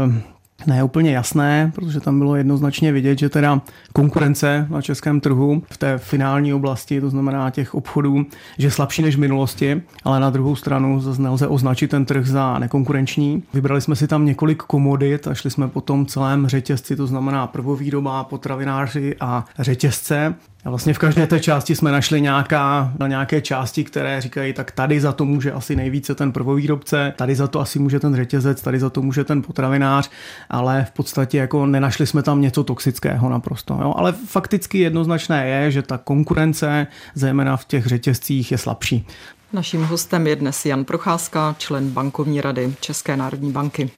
ne 0.67 0.83
úplně 0.83 1.11
jasné, 1.11 1.71
protože 1.75 1.99
tam 1.99 2.19
bylo 2.19 2.35
jednoznačně 2.35 2.91
vidět, 2.91 3.19
že 3.19 3.29
teda 3.29 3.61
konkurence 3.93 4.67
na 4.69 4.81
českém 4.81 5.19
trhu 5.19 5.63
v 5.69 5.77
té 5.77 5.97
finální 5.97 6.53
oblasti, 6.53 7.01
to 7.01 7.09
znamená 7.09 7.49
těch 7.49 7.75
obchodů, 7.75 8.25
že 8.57 8.67
je 8.67 8.71
slabší 8.71 9.01
než 9.01 9.15
v 9.15 9.19
minulosti, 9.19 9.81
ale 10.03 10.19
na 10.19 10.29
druhou 10.29 10.55
stranu 10.55 10.99
zase 10.99 11.21
nelze 11.21 11.47
označit 11.47 11.87
ten 11.87 12.05
trh 12.05 12.25
za 12.25 12.59
nekonkurenční. 12.59 13.43
Vybrali 13.53 13.81
jsme 13.81 13.95
si 13.95 14.07
tam 14.07 14.25
několik 14.25 14.63
komodit 14.63 15.27
a 15.27 15.33
šli 15.33 15.51
jsme 15.51 15.67
po 15.67 15.81
tom 15.81 16.05
celém 16.05 16.47
řetězci, 16.47 16.95
to 16.95 17.07
znamená 17.07 17.47
prvovýroba, 17.47 18.23
potravináři 18.23 19.15
a 19.19 19.45
řetězce. 19.59 20.35
A 20.65 20.69
vlastně 20.69 20.93
v 20.93 20.97
každé 20.97 21.27
té 21.27 21.39
části 21.39 21.75
jsme 21.75 21.91
našli 21.91 22.21
nějaká, 22.21 22.93
na 22.99 23.07
nějaké 23.07 23.41
části, 23.41 23.83
které 23.83 24.21
říkají, 24.21 24.53
tak 24.53 24.71
tady 24.71 24.99
za 24.99 25.11
to 25.11 25.25
může 25.25 25.51
asi 25.51 25.75
nejvíce 25.75 26.15
ten 26.15 26.31
prvovýrobce, 26.31 27.13
tady 27.17 27.35
za 27.35 27.47
to 27.47 27.59
asi 27.59 27.79
může 27.79 27.99
ten 27.99 28.15
řetězec, 28.15 28.61
tady 28.61 28.79
za 28.79 28.89
to 28.89 29.01
může 29.01 29.23
ten 29.23 29.41
potravinář, 29.41 30.09
ale 30.49 30.85
v 30.89 30.91
podstatě 30.91 31.37
jako 31.37 31.65
nenašli 31.65 32.07
jsme 32.07 32.23
tam 32.23 32.41
něco 32.41 32.63
toxického 32.63 33.29
naprosto. 33.29 33.77
Jo? 33.81 33.93
Ale 33.97 34.13
fakticky 34.27 34.79
jednoznačné 34.79 35.49
je, 35.49 35.71
že 35.71 35.81
ta 35.81 35.97
konkurence, 35.97 36.87
zejména 37.15 37.57
v 37.57 37.65
těch 37.65 37.85
řetězcích, 37.85 38.51
je 38.51 38.57
slabší. 38.57 39.07
Naším 39.53 39.83
hostem 39.83 40.27
je 40.27 40.35
dnes 40.35 40.65
Jan 40.65 40.85
Procházka, 40.85 41.55
člen 41.57 41.89
bankovní 41.89 42.41
rady 42.41 42.73
České 42.79 43.17
národní 43.17 43.51
banky. 43.51 43.91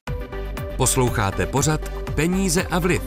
Posloucháte 0.78 1.46
pořad 1.46 1.90
Peníze 2.16 2.64
a 2.64 2.80
vliv. 2.80 3.02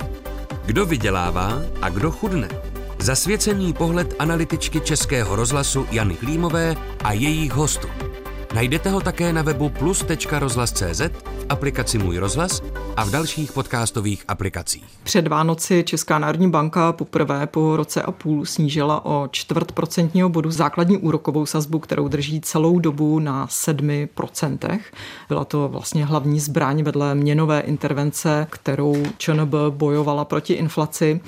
Kdo 0.67 0.87
vydělává 0.87 1.63
a 1.83 1.89
kdo 1.89 2.11
chudne? 2.11 2.70
Zasvěcený 3.03 3.73
pohled 3.73 4.15
analytičky 4.19 4.81
Českého 4.81 5.37
rozhlasu 5.37 5.87
Jany 5.91 6.15
Klímové 6.15 6.77
a 7.05 7.13
jejich 7.13 7.53
hostů. 7.53 8.10
Najdete 8.55 8.91
ho 8.91 9.01
také 9.01 9.33
na 9.33 9.43
webu 9.43 9.69
plus.rozhlas.cz, 9.69 11.01
v 11.25 11.47
aplikaci 11.49 11.99
Můj 11.99 12.19
rozhlas 12.19 12.63
a 12.97 13.05
v 13.05 13.11
dalších 13.11 13.53
podcastových 13.53 14.25
aplikacích. 14.29 14.85
Před 15.03 15.29
Vánoci 15.29 15.85
Česká 15.85 16.19
národní 16.19 16.51
banka 16.51 16.93
poprvé 16.93 17.47
po 17.47 17.77
roce 17.77 18.03
a 18.03 18.13
půl 18.13 18.47
snížila 18.47 19.05
o 19.05 19.29
čtvrt 19.31 19.73
procentního 19.73 20.29
bodu 20.29 20.51
základní 20.51 20.99
úrokovou 20.99 21.47
sazbu, 21.47 21.79
kterou 21.79 22.09
drží 22.09 22.41
celou 22.41 22.79
dobu 22.79 23.19
na 23.19 23.47
7%. 23.47 24.81
Byla 25.29 25.45
to 25.45 25.69
vlastně 25.69 26.05
hlavní 26.05 26.41
zbraň 26.41 26.83
vedle 26.83 27.15
měnové 27.15 27.61
intervence, 27.61 28.47
kterou 28.51 28.97
ČNB 29.19 29.55
bojovala 29.71 30.25
proti 30.25 30.53
inflaci. 30.53 31.21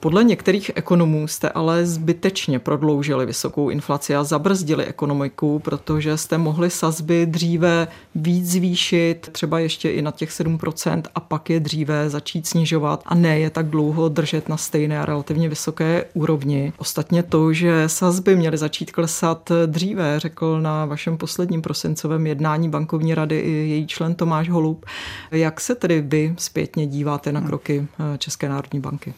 Podle 0.00 0.24
některých 0.24 0.70
ekonomů 0.74 1.28
jste 1.28 1.48
ale 1.50 1.86
zbytečně 1.86 2.58
prodloužili 2.58 3.26
vysokou 3.26 3.68
inflaci 3.70 4.16
a 4.16 4.24
zabrzdili 4.24 4.84
ekonomiku, 4.84 5.58
protože 5.58 6.16
jste 6.16 6.38
mohli 6.38 6.69
sazby 6.70 7.26
dříve 7.26 7.88
víc 8.14 8.50
zvýšit, 8.50 9.28
třeba 9.32 9.58
ještě 9.58 9.90
i 9.90 10.02
na 10.02 10.10
těch 10.10 10.30
7% 10.30 11.02
a 11.14 11.20
pak 11.20 11.50
je 11.50 11.60
dříve 11.60 12.10
začít 12.10 12.46
snižovat 12.46 13.02
a 13.06 13.14
ne 13.14 13.38
je 13.38 13.50
tak 13.50 13.66
dlouho 13.66 14.08
držet 14.08 14.48
na 14.48 14.56
stejné 14.56 15.00
a 15.00 15.06
relativně 15.06 15.48
vysoké 15.48 16.04
úrovni. 16.14 16.72
Ostatně 16.78 17.22
to, 17.22 17.52
že 17.52 17.88
sazby 17.88 18.36
měly 18.36 18.58
začít 18.58 18.92
klesat 18.92 19.52
dříve, 19.66 20.20
řekl 20.20 20.60
na 20.60 20.84
vašem 20.84 21.16
posledním 21.16 21.62
prosincovém 21.62 22.26
jednání 22.26 22.68
bankovní 22.68 23.14
rady 23.14 23.38
i 23.38 23.50
její 23.50 23.86
člen 23.86 24.14
Tomáš 24.14 24.48
Holub. 24.48 24.86
Jak 25.30 25.60
se 25.60 25.74
tedy 25.74 26.00
vy 26.00 26.34
zpětně 26.38 26.86
díváte 26.86 27.32
na 27.32 27.40
kroky 27.40 27.86
České 28.18 28.48
národní 28.48 28.80
banky? 28.80 29.14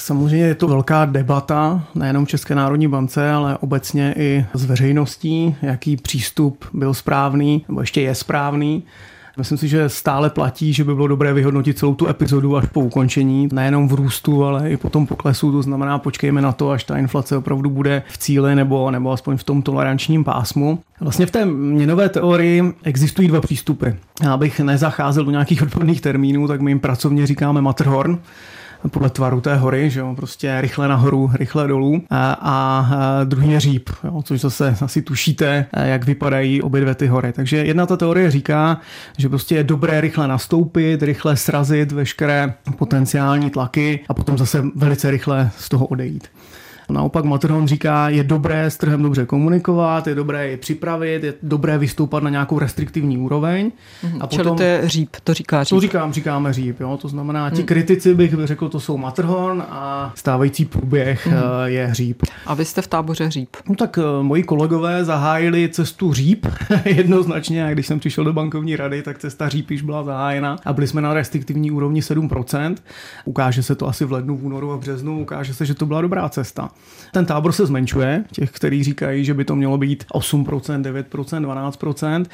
Samozřejmě 0.00 0.46
je 0.46 0.54
to 0.54 0.68
velká 0.68 1.04
debata, 1.04 1.84
nejenom 1.94 2.24
v 2.24 2.28
České 2.28 2.54
národní 2.54 2.88
bance, 2.88 3.30
ale 3.30 3.58
obecně 3.58 4.14
i 4.18 4.44
s 4.54 4.64
veřejností, 4.64 5.56
jaký 5.62 5.96
přístup 5.96 6.64
byl 6.72 6.94
správný, 6.94 7.64
nebo 7.68 7.80
ještě 7.80 8.00
je 8.00 8.14
správný. 8.14 8.82
Myslím 9.36 9.58
si, 9.58 9.68
že 9.68 9.88
stále 9.88 10.30
platí, 10.30 10.72
že 10.72 10.84
by 10.84 10.94
bylo 10.94 11.06
dobré 11.06 11.32
vyhodnotit 11.32 11.78
celou 11.78 11.94
tu 11.94 12.08
epizodu 12.08 12.56
až 12.56 12.64
po 12.72 12.80
ukončení, 12.80 13.48
nejenom 13.52 13.88
v 13.88 13.92
růstu, 13.92 14.44
ale 14.44 14.70
i 14.70 14.76
po 14.76 14.90
tom 14.90 15.06
poklesu. 15.06 15.52
To 15.52 15.62
znamená, 15.62 15.98
počkejme 15.98 16.42
na 16.42 16.52
to, 16.52 16.70
až 16.70 16.84
ta 16.84 16.96
inflace 16.96 17.36
opravdu 17.36 17.70
bude 17.70 18.02
v 18.08 18.18
cíli 18.18 18.54
nebo, 18.54 18.90
nebo 18.90 19.12
aspoň 19.12 19.36
v 19.36 19.44
tom 19.44 19.62
tolerančním 19.62 20.24
pásmu. 20.24 20.78
Vlastně 21.00 21.26
v 21.26 21.30
té 21.30 21.44
měnové 21.44 22.08
teorii 22.08 22.74
existují 22.82 23.28
dva 23.28 23.40
přístupy. 23.40 23.88
Já 24.22 24.36
bych 24.36 24.60
nezacházel 24.60 25.24
do 25.24 25.30
nějakých 25.30 25.62
odborných 25.62 26.00
termínů, 26.00 26.48
tak 26.48 26.60
my 26.60 26.70
jim 26.70 26.80
pracovně 26.80 27.26
říkáme 27.26 27.60
Matterhorn 27.60 28.18
podle 28.88 29.10
tvaru 29.10 29.40
té 29.40 29.56
hory, 29.56 29.90
že 29.90 30.00
jo, 30.00 30.14
prostě 30.16 30.60
rychle 30.60 30.88
nahoru, 30.88 31.30
rychle 31.34 31.68
dolů 31.68 32.02
a, 32.10 32.38
a 32.40 32.84
druhý 33.24 33.50
je 33.50 33.60
říp, 33.60 33.90
jo, 34.04 34.22
což 34.22 34.40
zase 34.40 34.76
asi 34.80 35.02
tušíte, 35.02 35.66
jak 35.82 36.04
vypadají 36.04 36.62
obě 36.62 36.80
dvě 36.80 36.94
ty 36.94 37.06
hory. 37.06 37.32
Takže 37.32 37.56
jedna 37.56 37.86
ta 37.86 37.96
teorie 37.96 38.30
říká, 38.30 38.80
že 39.18 39.28
prostě 39.28 39.54
je 39.54 39.64
dobré 39.64 40.00
rychle 40.00 40.28
nastoupit, 40.28 41.02
rychle 41.02 41.36
srazit 41.36 41.92
veškeré 41.92 42.54
potenciální 42.78 43.50
tlaky 43.50 44.00
a 44.08 44.14
potom 44.14 44.38
zase 44.38 44.64
velice 44.74 45.10
rychle 45.10 45.50
z 45.58 45.68
toho 45.68 45.86
odejít. 45.86 46.28
Naopak 46.90 47.24
Matterhorn 47.24 47.66
říká, 47.66 48.08
je 48.08 48.24
dobré 48.24 48.70
s 48.70 48.76
trhem 48.76 49.02
dobře 49.02 49.26
komunikovat, 49.26 50.06
je 50.06 50.14
dobré 50.14 50.48
je 50.48 50.56
připravit, 50.56 51.24
je 51.24 51.34
dobré 51.42 51.78
vystoupat 51.78 52.22
na 52.22 52.30
nějakou 52.30 52.58
restriktivní 52.58 53.18
úroveň. 53.18 53.72
Mm-hmm. 54.04 54.18
A 54.20 54.26
potom, 54.26 54.44
Čili 54.44 54.56
to 54.56 54.62
je 54.62 54.88
říp, 54.88 55.16
to 55.24 55.34
říká 55.34 55.64
říp. 55.64 55.76
To 55.76 55.80
říkám, 55.80 56.12
říkáme 56.12 56.52
říp. 56.52 56.80
Jo? 56.80 56.98
To 57.02 57.08
znamená, 57.08 57.50
ti 57.50 57.60
mm. 57.60 57.66
kritici 57.66 58.14
bych 58.14 58.34
řekl, 58.44 58.68
to 58.68 58.80
jsou 58.80 58.96
Matterhorn 58.96 59.62
a 59.70 60.12
stávající 60.14 60.64
průběh 60.64 61.26
mm. 61.26 61.34
je 61.64 61.88
říp. 61.94 62.22
A 62.46 62.54
vy 62.54 62.64
jste 62.64 62.82
v 62.82 62.86
táboře 62.86 63.30
říp. 63.30 63.56
No 63.68 63.74
tak 63.74 63.98
uh, 63.98 64.22
moji 64.22 64.42
kolegové 64.42 65.04
zahájili 65.04 65.68
cestu 65.68 66.12
říp 66.12 66.46
jednoznačně. 66.84 67.66
A 67.66 67.70
když 67.70 67.86
jsem 67.86 67.98
přišel 68.00 68.24
do 68.24 68.32
bankovní 68.32 68.76
rady, 68.76 69.02
tak 69.02 69.18
cesta 69.18 69.48
říp 69.48 69.70
již 69.70 69.82
byla 69.82 70.02
zahájena 70.02 70.56
a 70.64 70.72
byli 70.72 70.86
jsme 70.86 71.00
na 71.00 71.14
restriktivní 71.14 71.70
úrovni 71.70 72.00
7%. 72.00 72.76
Ukáže 73.24 73.62
se 73.62 73.74
to 73.74 73.88
asi 73.88 74.04
v 74.04 74.12
lednu, 74.12 74.36
v 74.36 74.44
únoru 74.44 74.72
a 74.72 74.76
v 74.76 74.80
březnu. 74.80 75.20
Ukáže 75.20 75.54
se, 75.54 75.66
že 75.66 75.74
to 75.74 75.86
byla 75.86 76.00
dobrá 76.00 76.28
cesta. 76.28 76.70
Ten 77.12 77.26
tábor 77.26 77.52
se 77.52 77.66
zmenšuje, 77.66 78.24
těch, 78.32 78.50
kteří 78.50 78.84
říkají, 78.84 79.24
že 79.24 79.34
by 79.34 79.44
to 79.44 79.56
mělo 79.56 79.78
být 79.78 80.04
8%, 80.14 80.82
9%, 80.82 81.70
12%. 81.70 82.24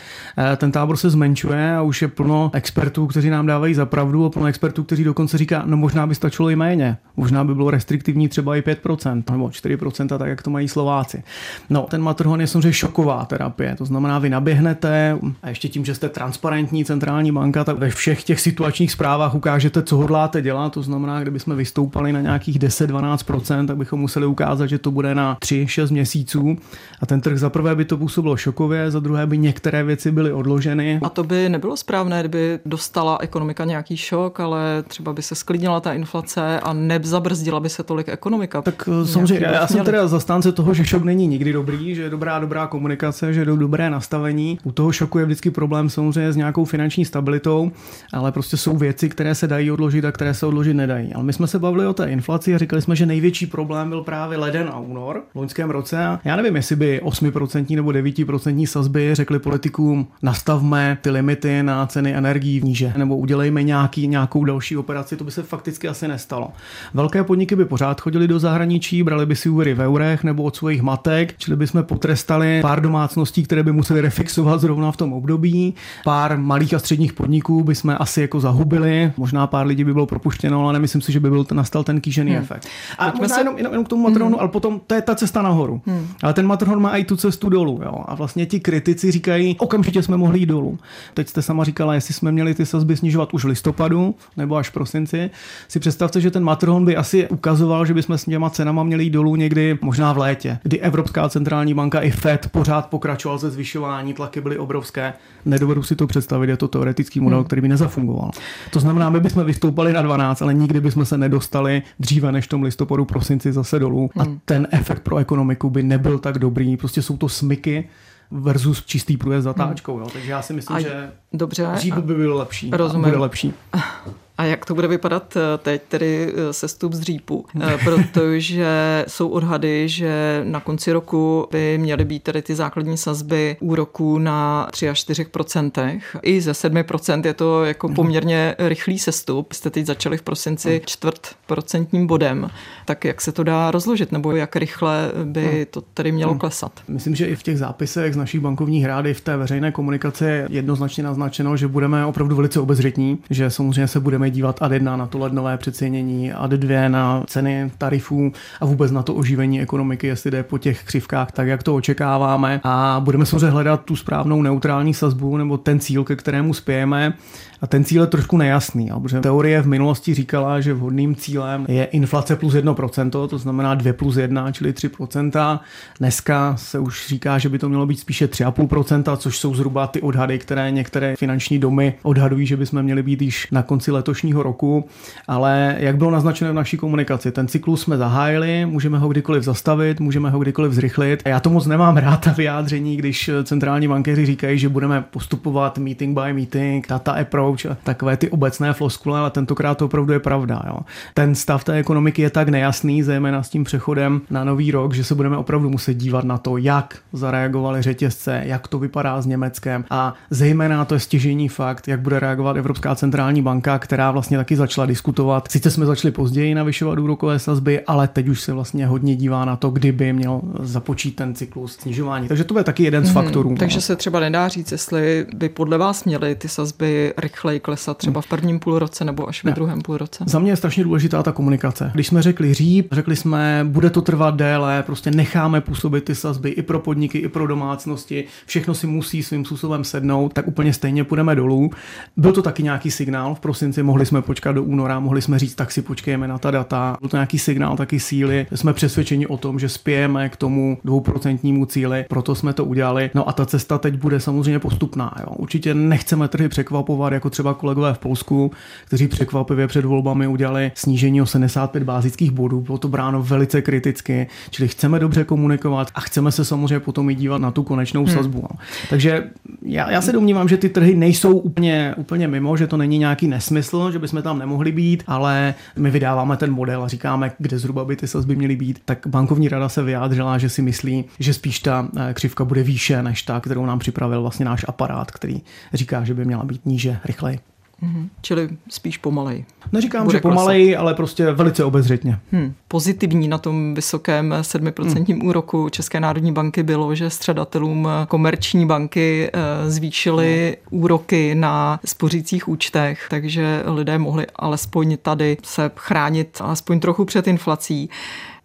Ten 0.56 0.72
tábor 0.72 0.96
se 0.96 1.10
zmenšuje 1.10 1.76
a 1.76 1.82
už 1.82 2.02
je 2.02 2.08
plno 2.08 2.50
expertů, 2.54 3.06
kteří 3.06 3.30
nám 3.30 3.46
dávají 3.46 3.74
za 3.74 3.86
pravdu 3.86 4.24
a 4.24 4.30
plno 4.30 4.46
expertů, 4.46 4.84
kteří 4.84 5.04
dokonce 5.04 5.38
říká, 5.38 5.62
no 5.66 5.76
možná 5.76 6.06
by 6.06 6.14
stačilo 6.14 6.50
i 6.50 6.56
méně. 6.56 6.96
Možná 7.16 7.44
by 7.44 7.54
bylo 7.54 7.70
restriktivní 7.70 8.28
třeba 8.28 8.56
i 8.56 8.60
5% 8.60 9.22
nebo 9.30 9.46
4%, 9.46 10.18
tak 10.18 10.28
jak 10.28 10.42
to 10.42 10.50
mají 10.50 10.68
Slováci. 10.68 11.22
No, 11.70 11.86
ten 11.90 12.02
matrhon 12.02 12.40
je 12.40 12.46
samozřejmě 12.46 12.72
šoková 12.72 13.24
terapie, 13.24 13.76
to 13.76 13.84
znamená, 13.84 14.18
vy 14.18 14.30
naběhnete 14.30 15.18
a 15.42 15.48
ještě 15.48 15.68
tím, 15.68 15.84
že 15.84 15.94
jste 15.94 16.08
transparentní 16.08 16.84
centrální 16.84 17.32
banka, 17.32 17.64
tak 17.64 17.78
ve 17.78 17.90
všech 17.90 18.24
těch 18.24 18.40
situačních 18.40 18.92
zprávách 18.92 19.34
ukážete, 19.34 19.82
co 19.82 19.96
hodláte 19.96 20.42
dělat. 20.42 20.72
To 20.72 20.82
znamená, 20.82 21.20
kdybychom 21.20 21.56
vystoupali 21.56 22.12
na 22.12 22.20
nějakých 22.20 22.58
10-12%, 22.58 23.66
tak 23.66 23.76
bychom 23.76 24.00
museli 24.00 24.26
ukázat, 24.36 24.66
že 24.66 24.78
to 24.78 24.90
bude 24.90 25.14
na 25.14 25.38
3-6 25.40 25.92
měsíců 25.92 26.56
a 27.00 27.06
ten 27.06 27.20
trh 27.20 27.38
za 27.38 27.50
prvé 27.50 27.74
by 27.74 27.84
to 27.84 27.96
působilo 27.96 28.36
šokově, 28.36 28.90
za 28.90 29.00
druhé 29.00 29.26
by 29.26 29.38
některé 29.38 29.84
věci 29.84 30.12
byly 30.12 30.32
odloženy. 30.32 31.00
A 31.02 31.08
to 31.08 31.24
by 31.24 31.48
nebylo 31.48 31.76
správné, 31.76 32.20
kdyby 32.20 32.58
dostala 32.66 33.18
ekonomika 33.20 33.64
nějaký 33.64 33.96
šok, 33.96 34.40
ale 34.40 34.82
třeba 34.88 35.12
by 35.12 35.22
se 35.22 35.34
sklidnila 35.34 35.80
ta 35.80 35.92
inflace 35.92 36.60
a 36.60 36.72
nezabrzdila 36.72 37.60
by 37.60 37.68
se 37.68 37.82
tolik 37.82 38.08
ekonomika. 38.08 38.62
Tak 38.62 38.88
eh, 39.02 39.06
samozřejmě, 39.06 39.46
já 39.46 39.66
jsem 39.66 39.84
teda 39.84 40.08
zastánce 40.08 40.52
toho, 40.52 40.74
že 40.74 40.84
šok 40.84 41.02
není 41.02 41.26
nikdy 41.26 41.52
dobrý, 41.52 41.94
že 41.94 42.02
je 42.02 42.10
dobrá 42.10 42.38
dobrá 42.38 42.66
komunikace, 42.66 43.32
že 43.32 43.40
je 43.40 43.46
dobré 43.46 43.90
nastavení. 43.90 44.58
U 44.64 44.72
toho 44.72 44.92
šoku 44.92 45.18
je 45.18 45.24
vždycky 45.24 45.50
problém 45.50 45.90
samozřejmě 45.90 46.32
s 46.32 46.36
nějakou 46.36 46.64
finanční 46.64 47.04
stabilitou, 47.04 47.70
ale 48.12 48.32
prostě 48.32 48.56
jsou 48.56 48.76
věci, 48.76 49.08
které 49.08 49.34
se 49.34 49.46
dají 49.46 49.70
odložit 49.70 50.04
a 50.04 50.12
které 50.12 50.34
se 50.34 50.46
odložit 50.46 50.74
nedají. 50.74 51.14
Ale 51.14 51.24
my 51.24 51.32
jsme 51.32 51.46
se 51.46 51.58
bavili 51.58 51.86
o 51.86 51.94
té 51.94 52.06
inflaci 52.10 52.54
a 52.54 52.58
říkali 52.58 52.82
jsme, 52.82 52.96
že 52.96 53.06
největší 53.06 53.46
problém 53.46 53.88
byl 53.88 54.02
právě 54.02 54.15
právě 54.16 54.38
leden 54.38 54.70
a 54.72 54.78
únor 54.78 55.22
v 55.34 55.38
loňském 55.38 55.70
roce. 55.70 56.18
Já 56.24 56.36
nevím, 56.36 56.56
jestli 56.56 56.76
by 56.76 57.00
8% 57.04 57.76
nebo 57.76 57.90
9% 57.90 58.66
sazby 58.66 59.14
řekli 59.14 59.38
politikům, 59.38 60.06
nastavme 60.22 60.98
ty 61.00 61.10
limity 61.10 61.62
na 61.62 61.86
ceny 61.86 62.14
energií 62.14 62.60
níže, 62.64 62.92
nebo 62.96 63.16
udělejme 63.16 63.62
nějaký, 63.62 64.08
nějakou 64.08 64.44
další 64.44 64.76
operaci, 64.76 65.16
to 65.16 65.24
by 65.24 65.30
se 65.30 65.42
fakticky 65.42 65.88
asi 65.88 66.08
nestalo. 66.08 66.52
Velké 66.94 67.24
podniky 67.24 67.56
by 67.56 67.64
pořád 67.64 68.00
chodili 68.00 68.28
do 68.28 68.38
zahraničí, 68.38 69.02
brali 69.02 69.26
by 69.26 69.36
si 69.36 69.48
úvěry 69.48 69.74
v 69.74 69.80
eurech 69.80 70.24
nebo 70.24 70.42
od 70.42 70.56
svých 70.56 70.82
matek, 70.82 71.34
čili 71.38 71.56
bychom 71.56 71.82
potrestali 71.82 72.58
pár 72.62 72.80
domácností, 72.80 73.42
které 73.42 73.62
by 73.62 73.72
museli 73.72 74.00
refixovat 74.00 74.60
zrovna 74.60 74.92
v 74.92 74.96
tom 74.96 75.12
období. 75.12 75.74
Pár 76.04 76.38
malých 76.38 76.74
a 76.74 76.78
středních 76.78 77.12
podniků 77.12 77.64
by 77.64 77.74
jsme 77.74 77.98
asi 77.98 78.20
jako 78.20 78.40
zahubili, 78.40 79.12
možná 79.16 79.46
pár 79.46 79.66
lidí 79.66 79.84
by 79.84 79.92
bylo 79.92 80.06
propuštěno, 80.06 80.62
ale 80.62 80.72
nemyslím 80.72 81.02
si, 81.02 81.12
že 81.12 81.20
by 81.20 81.30
byl 81.30 81.46
nastal 81.52 81.84
ten 81.84 82.00
kýžený 82.00 82.30
hmm. 82.30 82.40
efekt. 82.40 82.68
A 82.98 83.12
možná 83.18 83.38
jenom, 83.38 83.56
jenom, 83.56 83.72
jenom 83.72 83.84
k 83.84 83.88
tomu 83.88 84.05
Matterhornu, 84.06 84.36
hmm. 84.36 84.40
ale 84.40 84.48
potom 84.48 84.80
to 84.86 84.94
je 84.94 85.02
ta 85.02 85.14
cesta 85.14 85.42
nahoru. 85.42 85.80
Hmm. 85.86 86.08
Ale 86.22 86.32
ten 86.34 86.46
Matterhorn 86.46 86.80
má 86.82 86.96
i 86.96 87.04
tu 87.04 87.16
cestu 87.16 87.48
dolů. 87.48 87.80
Jo? 87.84 88.04
A 88.06 88.14
vlastně 88.14 88.46
ti 88.46 88.60
kritici 88.60 89.10
říkají, 89.10 89.56
okamžitě 89.58 90.02
jsme 90.02 90.16
mohli 90.16 90.38
jít 90.38 90.46
dolů. 90.46 90.78
Teď 91.14 91.28
jste 91.28 91.42
sama 91.42 91.64
říkala, 91.64 91.94
jestli 91.94 92.14
jsme 92.14 92.32
měli 92.32 92.54
ty 92.54 92.66
sazby 92.66 92.96
snižovat 92.96 93.34
už 93.34 93.44
v 93.44 93.48
listopadu 93.48 94.14
nebo 94.36 94.56
až 94.56 94.68
v 94.68 94.72
prosinci. 94.72 95.30
Si 95.68 95.80
představte, 95.80 96.20
že 96.20 96.30
ten 96.30 96.44
Matterhorn 96.44 96.84
by 96.84 96.96
asi 96.96 97.28
ukazoval, 97.28 97.86
že 97.86 97.94
bychom 97.94 98.18
s 98.18 98.24
těma 98.24 98.50
cenama 98.50 98.82
měli 98.82 99.04
jít 99.04 99.10
dolů 99.10 99.36
někdy 99.36 99.78
možná 99.80 100.12
v 100.12 100.18
létě, 100.18 100.58
kdy 100.62 100.80
Evropská 100.80 101.28
centrální 101.28 101.74
banka 101.74 102.00
i 102.00 102.10
Fed 102.10 102.48
pořád 102.52 102.86
pokračoval 102.86 103.38
ze 103.38 103.50
zvyšování, 103.50 104.14
tlaky 104.14 104.40
byly 104.40 104.58
obrovské. 104.58 105.12
Nedovedu 105.44 105.82
si 105.82 105.96
to 105.96 106.06
představit, 106.06 106.48
je 106.48 106.56
to 106.56 106.68
teoretický 106.68 107.20
model, 107.20 107.38
hmm. 107.38 107.46
který 107.46 107.62
by 107.62 107.68
nezafungoval. 107.68 108.30
To 108.70 108.80
znamená, 108.80 109.10
my 109.10 109.20
bychom 109.20 109.44
vystoupali 109.44 109.92
na 109.92 110.02
12, 110.02 110.42
ale 110.42 110.54
nikdy 110.54 110.80
bychom 110.80 111.04
se 111.04 111.18
nedostali 111.18 111.82
dříve 112.00 112.32
než 112.32 112.44
v 112.44 112.48
tom 112.48 112.62
listopadu, 112.62 113.04
prosinci 113.04 113.52
zase 113.52 113.78
dolů. 113.78 113.95
Hmm. 113.98 114.34
A 114.34 114.40
ten 114.44 114.68
efekt 114.70 115.02
pro 115.02 115.16
ekonomiku 115.16 115.70
by 115.70 115.82
nebyl 115.82 116.18
tak 116.18 116.38
dobrý. 116.38 116.76
Prostě 116.76 117.02
jsou 117.02 117.16
to 117.16 117.28
smyky, 117.28 117.88
versus 118.30 118.84
čistý 118.84 119.16
průjezd 119.16 119.44
zatáčkou. 119.44 119.94
Hmm. 119.94 120.02
Jo. 120.02 120.10
Takže 120.12 120.30
já 120.30 120.42
si 120.42 120.52
myslím, 120.52 120.76
a 120.76 120.80
že 120.80 121.10
dobře, 121.32 121.68
dřív 121.74 121.94
by 121.94 122.14
byl 122.14 122.36
lepší. 122.36 122.70
Rozumím. 122.72 123.04
Bude 123.04 123.18
lepší. 123.18 123.54
A 124.38 124.44
jak 124.44 124.64
to 124.64 124.74
bude 124.74 124.88
vypadat 124.88 125.36
eh, 125.36 125.40
teď, 125.58 125.82
tedy 125.88 126.32
eh, 126.32 126.52
sestup 126.52 126.92
z 126.92 127.00
dřípu? 127.00 127.44
Eh, 127.60 127.78
protože 127.84 129.04
jsou 129.08 129.28
odhady, 129.28 129.88
že 129.88 130.40
na 130.44 130.60
konci 130.60 130.92
roku 130.92 131.48
by 131.50 131.78
měly 131.78 132.04
být 132.04 132.22
tedy 132.22 132.42
ty 132.42 132.54
základní 132.54 132.96
sazby 132.96 133.56
úroků 133.60 134.18
na 134.18 134.68
3 134.72 134.88
až 134.88 135.08
4% 135.08 136.00
I 136.22 136.40
ze 136.40 136.52
7% 136.52 137.26
je 137.26 137.34
to 137.34 137.64
jako 137.64 137.88
mhm. 137.88 137.96
poměrně 137.96 138.54
rychlý 138.58 138.98
sestup. 138.98 139.52
Jste 139.52 139.70
teď 139.70 139.86
začali 139.86 140.16
v 140.16 140.22
prosinci 140.22 140.70
mhm. 140.70 140.80
čtvrt 140.86 141.28
procentním 141.46 142.06
bodem. 142.06 142.50
Tak 142.84 143.04
jak 143.04 143.20
se 143.20 143.32
to 143.32 143.44
dá 143.44 143.70
rozložit, 143.70 144.12
nebo 144.12 144.36
jak 144.36 144.56
rychle 144.56 145.12
by 145.24 145.44
mhm. 145.44 145.64
to 145.70 145.80
tedy 145.80 146.12
mělo 146.12 146.34
klesat? 146.34 146.80
Myslím, 146.88 147.14
že 147.14 147.26
i 147.26 147.36
v 147.36 147.42
těch 147.42 147.58
zápisech 147.58 148.14
z 148.14 148.16
naší 148.16 148.38
bankovní 148.38 148.82
hrády 148.82 149.14
v 149.14 149.20
té 149.20 149.36
veřejné 149.36 149.72
komunikaci 149.72 150.24
je 150.24 150.46
jednoznačně 150.50 151.02
naznačeno, 151.02 151.56
že 151.56 151.68
budeme 151.68 152.06
opravdu 152.06 152.36
velice 152.36 152.60
obezřetní, 152.60 153.18
že 153.30 153.50
samozřejmě 153.50 153.88
se 153.88 154.00
budeme 154.00 154.25
budeme 154.26 154.34
dívat 154.34 154.62
ad 154.62 154.72
1 154.72 154.96
na 154.96 155.06
to 155.06 155.18
lednové 155.18 155.56
přecenění, 155.56 156.32
ad 156.32 156.50
2 156.50 156.88
na 156.88 157.22
ceny 157.26 157.70
tarifů 157.78 158.32
a 158.60 158.66
vůbec 158.66 158.92
na 158.92 159.02
to 159.02 159.14
oživení 159.14 159.60
ekonomiky, 159.60 160.06
jestli 160.06 160.30
jde 160.30 160.42
po 160.42 160.58
těch 160.58 160.84
křivkách 160.84 161.32
tak, 161.32 161.48
jak 161.48 161.62
to 161.62 161.74
očekáváme. 161.74 162.60
A 162.64 163.00
budeme 163.04 163.26
samozřejmě 163.26 163.50
hledat 163.50 163.84
tu 163.84 163.96
správnou 163.96 164.42
neutrální 164.42 164.94
sazbu 164.94 165.36
nebo 165.36 165.58
ten 165.58 165.80
cíl, 165.80 166.04
ke 166.04 166.16
kterému 166.16 166.54
spějeme. 166.54 167.14
A 167.60 167.66
ten 167.66 167.84
cíl 167.84 168.02
je 168.02 168.06
trošku 168.06 168.36
nejasný, 168.36 168.90
protože 169.02 169.20
teorie 169.20 169.62
v 169.62 169.66
minulosti 169.66 170.14
říkala, 170.14 170.60
že 170.60 170.74
vhodným 170.74 171.14
cílem 171.14 171.66
je 171.68 171.84
inflace 171.84 172.36
plus 172.36 172.54
1%, 172.54 173.28
to 173.28 173.38
znamená 173.38 173.74
2 173.74 173.92
plus 173.92 174.16
1, 174.16 174.52
čili 174.52 174.72
3%. 174.72 175.60
Dneska 175.98 176.56
se 176.56 176.78
už 176.78 177.06
říká, 177.08 177.38
že 177.38 177.48
by 177.48 177.58
to 177.58 177.68
mělo 177.68 177.86
být 177.86 178.00
spíše 178.00 178.26
3,5%, 178.26 179.16
což 179.16 179.38
jsou 179.38 179.54
zhruba 179.54 179.86
ty 179.86 180.00
odhady, 180.00 180.38
které 180.38 180.70
některé 180.70 181.16
finanční 181.16 181.58
domy 181.58 181.94
odhadují, 182.02 182.46
že 182.46 182.56
bychom 182.56 182.82
měli 182.82 183.02
být 183.02 183.22
již 183.22 183.48
na 183.50 183.62
konci 183.62 183.90
letošního 183.90 184.42
roku. 184.42 184.84
Ale 185.28 185.76
jak 185.78 185.96
bylo 185.96 186.10
naznačeno 186.10 186.52
v 186.52 186.54
naší 186.54 186.76
komunikaci, 186.76 187.32
ten 187.32 187.48
cyklus 187.48 187.82
jsme 187.82 187.96
zahájili, 187.96 188.66
můžeme 188.66 188.98
ho 188.98 189.08
kdykoliv 189.08 189.42
zastavit, 189.42 190.00
můžeme 190.00 190.30
ho 190.30 190.38
kdykoliv 190.38 190.72
zrychlit. 190.72 191.22
Já 191.26 191.40
to 191.40 191.50
moc 191.50 191.66
nemám 191.66 191.96
rád 191.96 192.16
ta 192.16 192.32
vyjádření, 192.32 192.96
když 192.96 193.30
centrální 193.44 193.88
bankéři 193.88 194.26
říkají, 194.26 194.58
že 194.58 194.68
budeme 194.68 195.04
postupovat 195.10 195.78
meeting 195.78 196.18
by 196.18 196.32
meeting, 196.32 196.88
data 196.88 197.12
approach 197.12 197.45
approach 197.46 197.76
takové 197.82 198.16
ty 198.16 198.30
obecné 198.30 198.72
floskule, 198.72 199.18
ale 199.18 199.30
tentokrát 199.30 199.78
to 199.78 199.84
opravdu 199.84 200.12
je 200.12 200.18
pravda. 200.18 200.62
Jo. 200.66 200.78
Ten 201.14 201.34
stav 201.34 201.64
té 201.64 201.74
ekonomiky 201.74 202.22
je 202.22 202.30
tak 202.30 202.48
nejasný, 202.48 203.02
zejména 203.02 203.42
s 203.42 203.48
tím 203.48 203.64
přechodem 203.64 204.20
na 204.30 204.44
nový 204.44 204.70
rok, 204.70 204.94
že 204.94 205.04
se 205.04 205.14
budeme 205.14 205.36
opravdu 205.36 205.70
muset 205.70 205.94
dívat 205.94 206.24
na 206.24 206.38
to, 206.38 206.56
jak 206.56 206.98
zareagovali 207.12 207.82
řetězce, 207.82 208.42
jak 208.44 208.68
to 208.68 208.78
vypadá 208.78 209.22
s 209.22 209.26
Německem 209.26 209.84
a 209.90 210.14
zejména 210.30 210.84
to 210.84 210.94
je 210.94 211.00
stěžení 211.00 211.48
fakt, 211.48 211.88
jak 211.88 212.00
bude 212.00 212.20
reagovat 212.20 212.56
Evropská 212.56 212.94
centrální 212.94 213.42
banka, 213.42 213.78
která 213.78 214.10
vlastně 214.10 214.36
taky 214.36 214.56
začala 214.56 214.86
diskutovat. 214.86 215.50
Sice 215.50 215.70
jsme 215.70 215.86
začali 215.86 216.12
později 216.12 216.54
navyšovat 216.54 216.98
úrokové 216.98 217.38
sazby, 217.38 217.80
ale 217.80 218.08
teď 218.08 218.28
už 218.28 218.40
se 218.40 218.52
vlastně 218.52 218.86
hodně 218.86 219.16
dívá 219.16 219.44
na 219.44 219.56
to, 219.56 219.70
kdyby 219.70 220.12
měl 220.12 220.40
započít 220.60 221.16
ten 221.16 221.34
cyklus 221.34 221.76
snižování. 221.76 222.28
Takže 222.28 222.44
to 222.44 222.58
je 222.58 222.64
taky 222.64 222.82
jeden 222.82 223.04
z 223.04 223.06
hmm, 223.06 223.14
faktorů. 223.14 223.54
Takže 223.58 223.76
no. 223.76 223.80
se 223.80 223.96
třeba 223.96 224.20
nedá 224.20 224.48
říct, 224.48 224.72
jestli 224.72 225.26
by 225.34 225.48
podle 225.48 225.78
vás 225.78 226.04
měly 226.04 226.34
ty 226.34 226.48
sazby 226.48 227.14
rychle 227.16 227.35
rychleji 227.36 227.60
klesat, 227.60 227.98
třeba 227.98 228.20
v 228.20 228.26
prvním 228.26 228.60
půlroce 228.60 229.04
nebo 229.04 229.28
až 229.28 229.44
ve 229.44 229.52
druhém 229.52 229.80
půlroce? 229.80 230.24
Za 230.26 230.38
mě 230.38 230.52
je 230.52 230.56
strašně 230.56 230.84
důležitá 230.84 231.22
ta 231.22 231.32
komunikace. 231.32 231.90
Když 231.94 232.06
jsme 232.06 232.22
řekli 232.22 232.54
říp, 232.54 232.88
řekli 232.92 233.16
jsme, 233.16 233.66
bude 233.68 233.90
to 233.90 234.02
trvat 234.02 234.34
déle, 234.34 234.82
prostě 234.82 235.10
necháme 235.10 235.60
působit 235.60 236.04
ty 236.04 236.14
sazby 236.14 236.50
i 236.50 236.62
pro 236.62 236.78
podniky, 236.78 237.18
i 237.18 237.28
pro 237.28 237.46
domácnosti, 237.46 238.24
všechno 238.46 238.74
si 238.74 238.86
musí 238.86 239.22
svým 239.22 239.44
způsobem 239.44 239.84
sednout, 239.84 240.32
tak 240.32 240.48
úplně 240.48 240.72
stejně 240.72 241.04
půjdeme 241.04 241.34
dolů. 241.34 241.70
Byl 242.16 242.32
to 242.32 242.42
taky 242.42 242.62
nějaký 242.62 242.90
signál, 242.90 243.34
v 243.34 243.40
prosinci 243.40 243.82
mohli 243.82 244.06
jsme 244.06 244.22
počkat 244.22 244.52
do 244.52 244.62
února, 244.62 245.00
mohli 245.00 245.22
jsme 245.22 245.38
říct, 245.38 245.54
tak 245.54 245.72
si 245.72 245.82
počkejme 245.82 246.28
na 246.28 246.38
ta 246.38 246.50
data. 246.50 246.96
Byl 247.00 247.08
to 247.08 247.16
nějaký 247.16 247.38
signál, 247.38 247.76
taky 247.76 248.00
síly. 248.00 248.46
Jsme 248.54 248.72
přesvědčeni 248.72 249.26
o 249.26 249.36
tom, 249.36 249.58
že 249.58 249.68
spějeme 249.68 250.28
k 250.28 250.36
tomu 250.36 250.78
dvouprocentnímu 250.84 251.66
cíli, 251.66 252.04
proto 252.08 252.34
jsme 252.34 252.52
to 252.52 252.64
udělali. 252.64 253.10
No 253.14 253.28
a 253.28 253.32
ta 253.32 253.46
cesta 253.46 253.78
teď 253.78 253.94
bude 253.94 254.20
samozřejmě 254.20 254.58
postupná. 254.58 255.14
Jo. 255.20 255.26
Určitě 255.36 255.74
nechceme 255.74 256.28
trhy 256.28 256.48
překvapovat, 256.48 257.12
jako 257.12 257.25
jako 257.26 257.30
třeba 257.30 257.54
kolegové 257.54 257.94
v 257.94 257.98
Polsku, 257.98 258.50
kteří 258.84 259.08
překvapivě 259.08 259.66
před 259.66 259.84
volbami 259.84 260.26
udělali 260.26 260.72
snížení 260.74 261.22
o 261.22 261.26
75 261.26 261.82
bázických 261.82 262.30
bodů. 262.30 262.60
Bylo 262.60 262.78
to 262.78 262.88
bráno 262.88 263.22
velice 263.22 263.62
kriticky, 263.62 264.26
čili 264.50 264.68
chceme 264.68 264.98
dobře 264.98 265.24
komunikovat 265.24 265.90
a 265.94 266.00
chceme 266.00 266.32
se 266.32 266.44
samozřejmě 266.44 266.80
potom 266.80 267.10
i 267.10 267.14
dívat 267.14 267.40
na 267.40 267.50
tu 267.50 267.62
konečnou 267.62 268.04
hmm. 268.04 268.14
sazbu. 268.14 268.42
No. 268.42 268.48
Takže 268.90 269.30
já, 269.62 269.90
já 269.90 270.00
se 270.02 270.12
domnívám, 270.12 270.48
že 270.48 270.56
ty 270.56 270.68
trhy 270.68 270.94
nejsou 270.94 271.38
úplně, 271.38 271.94
úplně 271.96 272.28
mimo, 272.28 272.56
že 272.56 272.66
to 272.66 272.76
není 272.76 272.98
nějaký 272.98 273.28
nesmysl, 273.28 273.90
že 273.90 273.98
bychom 273.98 274.22
tam 274.22 274.38
nemohli 274.38 274.72
být, 274.72 275.02
ale 275.06 275.54
my 275.76 275.90
vydáváme 275.90 276.36
ten 276.36 276.52
model 276.52 276.84
a 276.84 276.88
říkáme, 276.88 277.32
kde 277.38 277.58
zhruba 277.58 277.84
by 277.84 277.96
ty 277.96 278.06
sazby 278.06 278.36
měly 278.36 278.56
být. 278.56 278.78
Tak 278.84 279.06
bankovní 279.06 279.48
rada 279.48 279.68
se 279.68 279.82
vyjádřila, 279.82 280.38
že 280.38 280.48
si 280.48 280.62
myslí, 280.62 281.04
že 281.18 281.34
spíš 281.34 281.60
ta 281.60 281.88
eh, 281.96 282.14
křivka 282.14 282.44
bude 282.44 282.62
výše 282.62 283.02
než 283.02 283.22
ta, 283.22 283.40
kterou 283.40 283.66
nám 283.66 283.78
připravil 283.78 284.22
vlastně 284.22 284.44
náš 284.44 284.64
aparát, 284.68 285.10
který 285.10 285.42
říká, 285.74 286.04
že 286.04 286.14
by 286.14 286.24
měla 286.24 286.44
být 286.44 286.66
níže, 286.66 286.98
rychleji. 287.16 287.38
Mm-hmm. 287.82 288.08
Čili 288.22 288.48
spíš 288.68 288.98
pomalej. 288.98 289.44
Neříkám, 289.72 290.04
Bude 290.04 290.18
že 290.18 290.20
pomalej, 290.20 290.76
ale 290.76 290.94
prostě 290.94 291.32
velice 291.32 291.64
obezřetně. 291.64 292.18
Hmm. 292.32 292.54
Pozitivní 292.68 293.28
na 293.28 293.38
tom 293.38 293.74
vysokém 293.74 294.34
7% 294.40 295.12
hmm. 295.12 295.26
úroku 295.26 295.68
České 295.68 296.00
národní 296.00 296.32
banky 296.32 296.62
bylo, 296.62 296.94
že 296.94 297.10
středatelům 297.10 297.88
komerční 298.08 298.66
banky 298.66 299.30
eh, 299.32 299.70
zvýšily 299.70 300.56
hmm. 300.70 300.82
úroky 300.82 301.34
na 301.34 301.80
spořících 301.84 302.48
účtech, 302.48 303.06
takže 303.10 303.62
lidé 303.66 303.98
mohli 303.98 304.26
alespoň 304.36 304.96
tady 305.02 305.36
se 305.42 305.70
chránit 305.76 306.38
alespoň 306.40 306.80
trochu 306.80 307.04
před 307.04 307.26
inflací. 307.28 307.90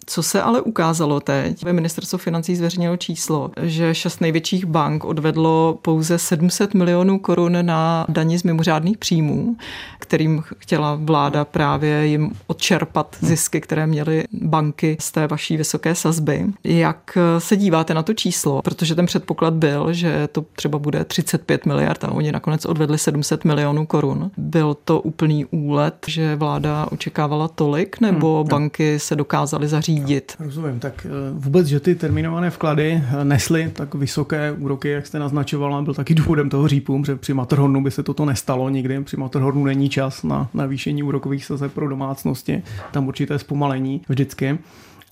Co 0.06 0.24
se 0.24 0.42
ale 0.42 0.62
ukázalo 0.62 1.20
teď, 1.20 1.64
ve 1.64 1.74
ministerstvo 1.74 2.18
financí 2.18 2.56
zveřejnilo 2.56 2.98
číslo, 2.98 3.52
že 3.62 3.96
šest 3.96 4.22
největších 4.22 4.66
bank 4.66 5.06
odvedlo 5.06 5.80
pouze 5.82 6.18
700 6.18 6.74
milionů 6.74 7.20
korun 7.20 7.66
na 7.66 8.06
daní 8.10 8.38
z 8.38 8.44
mimořádných 8.44 8.98
příjmů, 8.98 9.56
kterým 10.00 10.44
chtěla 10.58 11.00
vláda 11.02 11.46
právě 11.46 12.06
jim 12.08 12.32
odčerpat 12.48 13.16
zisky, 13.20 13.62
které 13.62 13.88
měly 13.88 14.24
banky 14.32 14.98
z 15.00 15.12
té 15.12 15.28
vaší 15.28 15.58
vysoké 15.58 15.96
sazby. 15.96 16.46
Jak 16.64 17.18
se 17.38 17.58
díváte 17.58 17.94
na 17.94 18.04
to 18.04 18.14
číslo? 18.14 18.62
Protože 18.62 18.96
ten 18.96 19.06
předpoklad 19.06 19.54
byl, 19.54 19.94
že 19.94 20.28
to 20.32 20.46
třeba 20.56 20.80
bude 20.80 21.04
35 21.04 21.66
miliard 21.66 22.04
a 22.04 22.12
oni 22.12 22.32
nakonec 22.32 22.66
odvedli 22.66 22.98
700 22.98 23.46
milionů 23.46 23.86
korun. 23.86 24.32
Byl 24.38 24.78
to 24.86 25.02
úplný 25.02 25.46
úlet, 25.46 25.96
že 26.08 26.36
vláda 26.36 26.88
očekávala 26.92 27.48
tolik, 27.48 28.00
nebo 28.02 28.40
hmm. 28.40 28.50
banky 28.50 29.00
se 29.00 29.16
dokázaly 29.16 29.68
zařídit 29.68 29.91
řídit. 29.96 30.36
Rozumím, 30.40 30.80
tak 30.80 31.06
eh, 31.06 31.10
vůbec, 31.34 31.68
že 31.68 31.80
ty 31.80 31.96
terminované 31.96 32.50
vklady 32.50 33.04
eh, 33.22 33.26
nesly 33.26 33.72
tak 33.74 33.96
vysoké 33.96 34.52
úroky, 34.52 34.90
jak 34.90 35.08
jste 35.08 35.20
naznačovala, 35.20 35.82
byl 35.82 35.94
taky 35.94 36.16
důvodem 36.16 36.50
toho 36.50 36.68
řípu, 36.68 37.04
že 37.06 37.16
při 37.16 37.34
Materhornu 37.34 37.84
by 37.84 37.92
se 37.92 38.04
toto 38.04 38.26
nestalo 38.26 38.70
nikdy. 38.70 39.04
Při 39.04 39.18
Materhornu 39.18 39.66
není 39.66 39.90
čas 39.90 40.24
na 40.24 40.50
navýšení 40.54 41.04
úrokových 41.04 41.46
sazeb 41.46 41.74
pro 41.74 41.90
domácnosti, 41.90 42.64
tam 42.92 43.08
určité 43.08 43.40
zpomalení 43.40 44.02
vždycky. 44.10 44.58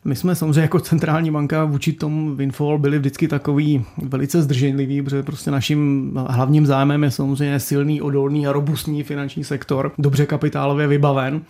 My 0.06 0.16
jsme 0.16 0.36
samozřejmě 0.36 0.62
jako 0.62 0.80
centrální 0.80 1.32
banka 1.32 1.66
vůči 1.66 1.94
tomu 1.94 2.36
Winfall 2.36 2.78
byli 2.78 3.00
vždycky 3.00 3.28
takový 3.28 3.86
velice 3.98 4.42
zdrženliví, 4.42 5.02
protože 5.02 5.24
prostě 5.24 5.52
naším 5.52 6.12
hlavním 6.28 6.66
zájmem 6.66 7.04
je 7.04 7.12
samozřejmě 7.12 7.60
silný, 7.60 8.02
odolný 8.02 8.48
a 8.48 8.52
robustní 8.52 9.04
finanční 9.04 9.44
sektor, 9.44 9.92
dobře 9.98 10.26
kapitálově 10.26 10.88
vybaven. 10.88 11.42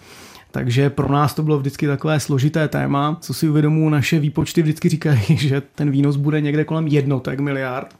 Takže 0.51 0.89
pro 0.89 1.11
nás 1.11 1.33
to 1.33 1.43
bylo 1.43 1.59
vždycky 1.59 1.87
takové 1.87 2.19
složité 2.19 2.67
téma. 2.67 3.17
Co 3.21 3.33
si 3.33 3.49
uvědomuji, 3.49 3.89
naše 3.89 4.19
výpočty 4.19 4.61
vždycky 4.61 4.89
říkají, 4.89 5.21
že 5.37 5.61
ten 5.61 5.91
výnos 5.91 6.15
bude 6.15 6.41
někde 6.41 6.63
kolem 6.65 6.87
jednotek 6.87 7.39
miliard. 7.39 7.95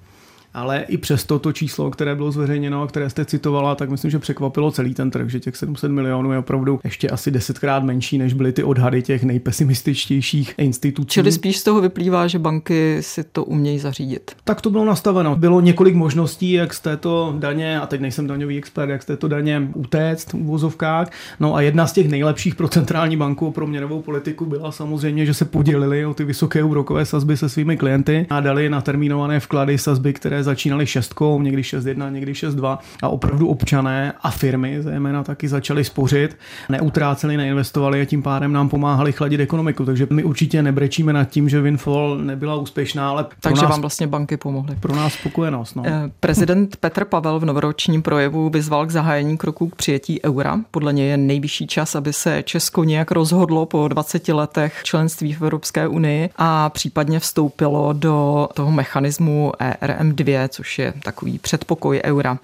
Ale 0.53 0.85
i 0.87 0.97
přesto 0.97 1.39
to 1.39 1.51
číslo, 1.51 1.91
které 1.91 2.15
bylo 2.15 2.31
zveřejněno 2.31 2.81
a 2.81 2.87
které 2.87 3.09
jste 3.09 3.25
citovala, 3.25 3.75
tak 3.75 3.89
myslím, 3.89 4.11
že 4.11 4.19
překvapilo 4.19 4.71
celý 4.71 4.93
ten 4.93 5.11
trh, 5.11 5.29
že 5.29 5.39
těch 5.39 5.55
700 5.55 5.91
milionů 5.91 6.31
je 6.31 6.37
opravdu 6.37 6.79
ještě 6.83 7.09
asi 7.09 7.31
desetkrát 7.31 7.83
menší, 7.83 8.17
než 8.17 8.33
byly 8.33 8.51
ty 8.51 8.63
odhady 8.63 9.01
těch 9.01 9.23
nejpesimističtějších 9.23 10.53
institucí. 10.57 11.09
Čili 11.09 11.31
spíš 11.31 11.57
z 11.57 11.63
toho 11.63 11.81
vyplývá, 11.81 12.27
že 12.27 12.39
banky 12.39 12.97
si 13.01 13.23
to 13.23 13.43
umějí 13.43 13.79
zařídit. 13.79 14.31
Tak 14.43 14.61
to 14.61 14.69
bylo 14.69 14.85
nastaveno. 14.85 15.35
Bylo 15.35 15.61
několik 15.61 15.95
možností, 15.95 16.51
jak 16.51 16.73
z 16.73 16.79
této 16.79 17.35
daně, 17.39 17.79
a 17.79 17.85
teď 17.85 18.01
nejsem 18.01 18.27
daňový 18.27 18.57
expert, 18.57 18.89
jak 18.89 19.03
z 19.03 19.05
této 19.05 19.27
daně 19.27 19.69
utéct 19.75 20.33
v 20.33 20.33
uvozovkách. 20.33 21.11
No 21.39 21.55
a 21.55 21.61
jedna 21.61 21.87
z 21.87 21.93
těch 21.93 22.09
nejlepších 22.09 22.55
pro 22.55 22.67
centrální 22.67 23.17
banku 23.17 23.51
pro 23.51 23.67
měnovou 23.67 24.01
politiku 24.01 24.45
byla 24.45 24.71
samozřejmě, 24.71 25.25
že 25.25 25.33
se 25.33 25.45
podělili 25.45 26.05
o 26.05 26.13
ty 26.13 26.23
vysoké 26.23 26.63
úrokové 26.63 27.05
sazby 27.05 27.37
se 27.37 27.49
svými 27.49 27.77
klienty 27.77 28.27
a 28.29 28.39
dali 28.39 28.69
na 28.69 28.81
termínované 28.81 29.39
vklady 29.39 29.77
sazby, 29.77 30.13
které 30.13 30.38
začínaly 30.43 30.85
šestkou, 30.85 31.41
někdy 31.41 31.61
6,1, 31.61 32.11
někdy 32.11 32.33
6,2 32.33 32.77
a 33.03 33.09
opravdu 33.09 33.47
občané 33.47 34.13
a 34.21 34.31
firmy 34.31 34.77
zejména 34.81 35.23
taky 35.23 35.47
začaly 35.47 35.83
spořit, 35.83 36.37
neutráceli, 36.69 37.37
neinvestovali 37.37 38.01
a 38.01 38.05
tím 38.05 38.23
pádem 38.23 38.53
nám 38.53 38.69
pomáhali 38.69 39.11
chladit 39.11 39.39
ekonomiku. 39.39 39.85
Takže 39.85 40.07
my 40.09 40.23
určitě 40.23 40.63
nebrečíme 40.63 41.13
nad 41.13 41.25
tím, 41.25 41.49
že 41.49 41.61
Winfall 41.61 42.17
nebyla 42.17 42.55
úspěšná, 42.55 43.09
ale 43.09 43.25
takže 43.41 43.61
nás, 43.61 43.71
vám 43.71 43.81
vlastně 43.81 44.07
banky 44.07 44.37
pomohly. 44.37 44.75
Pro 44.79 44.95
nás 44.95 45.13
spokojenost. 45.13 45.75
No. 45.75 45.83
Eh, 45.85 46.11
prezident 46.19 46.75
Petr 46.75 47.05
Pavel 47.05 47.39
v 47.39 47.45
novoročním 47.45 48.01
projevu 48.01 48.49
vyzval 48.49 48.85
k 48.85 48.91
zahájení 48.91 49.37
kroků 49.37 49.69
k 49.69 49.75
přijetí 49.75 50.23
eura. 50.25 50.59
Podle 50.71 50.93
něj 50.93 51.07
je 51.07 51.17
nejvyšší 51.17 51.67
čas, 51.67 51.95
aby 51.95 52.13
se 52.13 52.43
Česko 52.43 52.83
nějak 52.83 53.11
rozhodlo 53.11 53.65
po 53.65 53.87
20 53.87 54.33
letech 54.33 54.81
členství 54.83 55.33
v 55.33 55.41
Evropské 55.41 55.87
unii 55.87 56.29
a 56.37 56.69
případně 56.69 57.19
vstoupilo 57.19 57.93
do 57.93 58.47
toho 58.53 58.71
mechanismu 58.71 59.51
ERM2, 59.59 60.28
což 60.49 60.79
je 60.79 60.93
takový 61.03 61.39
předpokoj 61.39 62.01
eura. 62.03 62.39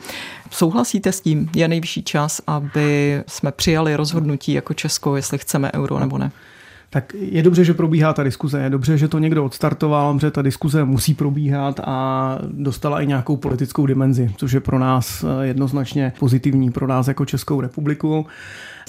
Souhlasíte 0.51 1.11
s 1.11 1.21
tím? 1.21 1.49
Je 1.55 1.67
nejvyšší 1.67 2.03
čas, 2.03 2.41
aby 2.47 3.21
jsme 3.27 3.51
přijali 3.51 3.95
rozhodnutí 3.95 4.53
jako 4.53 4.73
Česko, 4.73 5.15
jestli 5.15 5.37
chceme 5.37 5.71
euro 5.73 5.99
nebo 5.99 6.17
ne? 6.17 6.31
tak 6.95 7.13
je 7.13 7.43
dobře, 7.43 7.65
že 7.65 7.73
probíhá 7.73 8.13
ta 8.13 8.23
diskuze, 8.23 8.61
je 8.61 8.69
dobře, 8.69 8.97
že 8.97 9.07
to 9.07 9.19
někdo 9.19 9.45
odstartoval, 9.45 10.19
že 10.19 10.31
ta 10.31 10.41
diskuze 10.41 10.83
musí 10.83 11.13
probíhat 11.13 11.79
a 11.83 12.39
dostala 12.51 13.01
i 13.01 13.07
nějakou 13.07 13.37
politickou 13.37 13.85
dimenzi, 13.85 14.31
což 14.37 14.51
je 14.51 14.59
pro 14.59 14.79
nás 14.79 15.25
jednoznačně 15.41 16.13
pozitivní, 16.19 16.71
pro 16.71 16.87
nás 16.87 17.07
jako 17.07 17.25
Českou 17.25 17.61
republiku. 17.61 18.25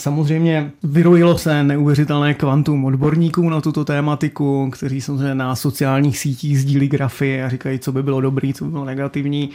Samozřejmě 0.00 0.70
vyrojilo 0.82 1.38
se 1.38 1.62
neuvěřitelné 1.62 2.34
kvantum 2.34 2.84
odborníků 2.84 3.48
na 3.48 3.60
tuto 3.60 3.84
tématiku, 3.84 4.70
kteří 4.70 5.00
samozřejmě 5.00 5.34
na 5.34 5.56
sociálních 5.56 6.18
sítích 6.18 6.60
sdílí 6.60 6.88
grafy 6.88 7.42
a 7.42 7.48
říkají, 7.48 7.78
co 7.78 7.92
by 7.92 8.02
bylo 8.02 8.20
dobrý, 8.20 8.54
co 8.54 8.64
by 8.64 8.70
bylo 8.70 8.84
negativní. 8.84 9.50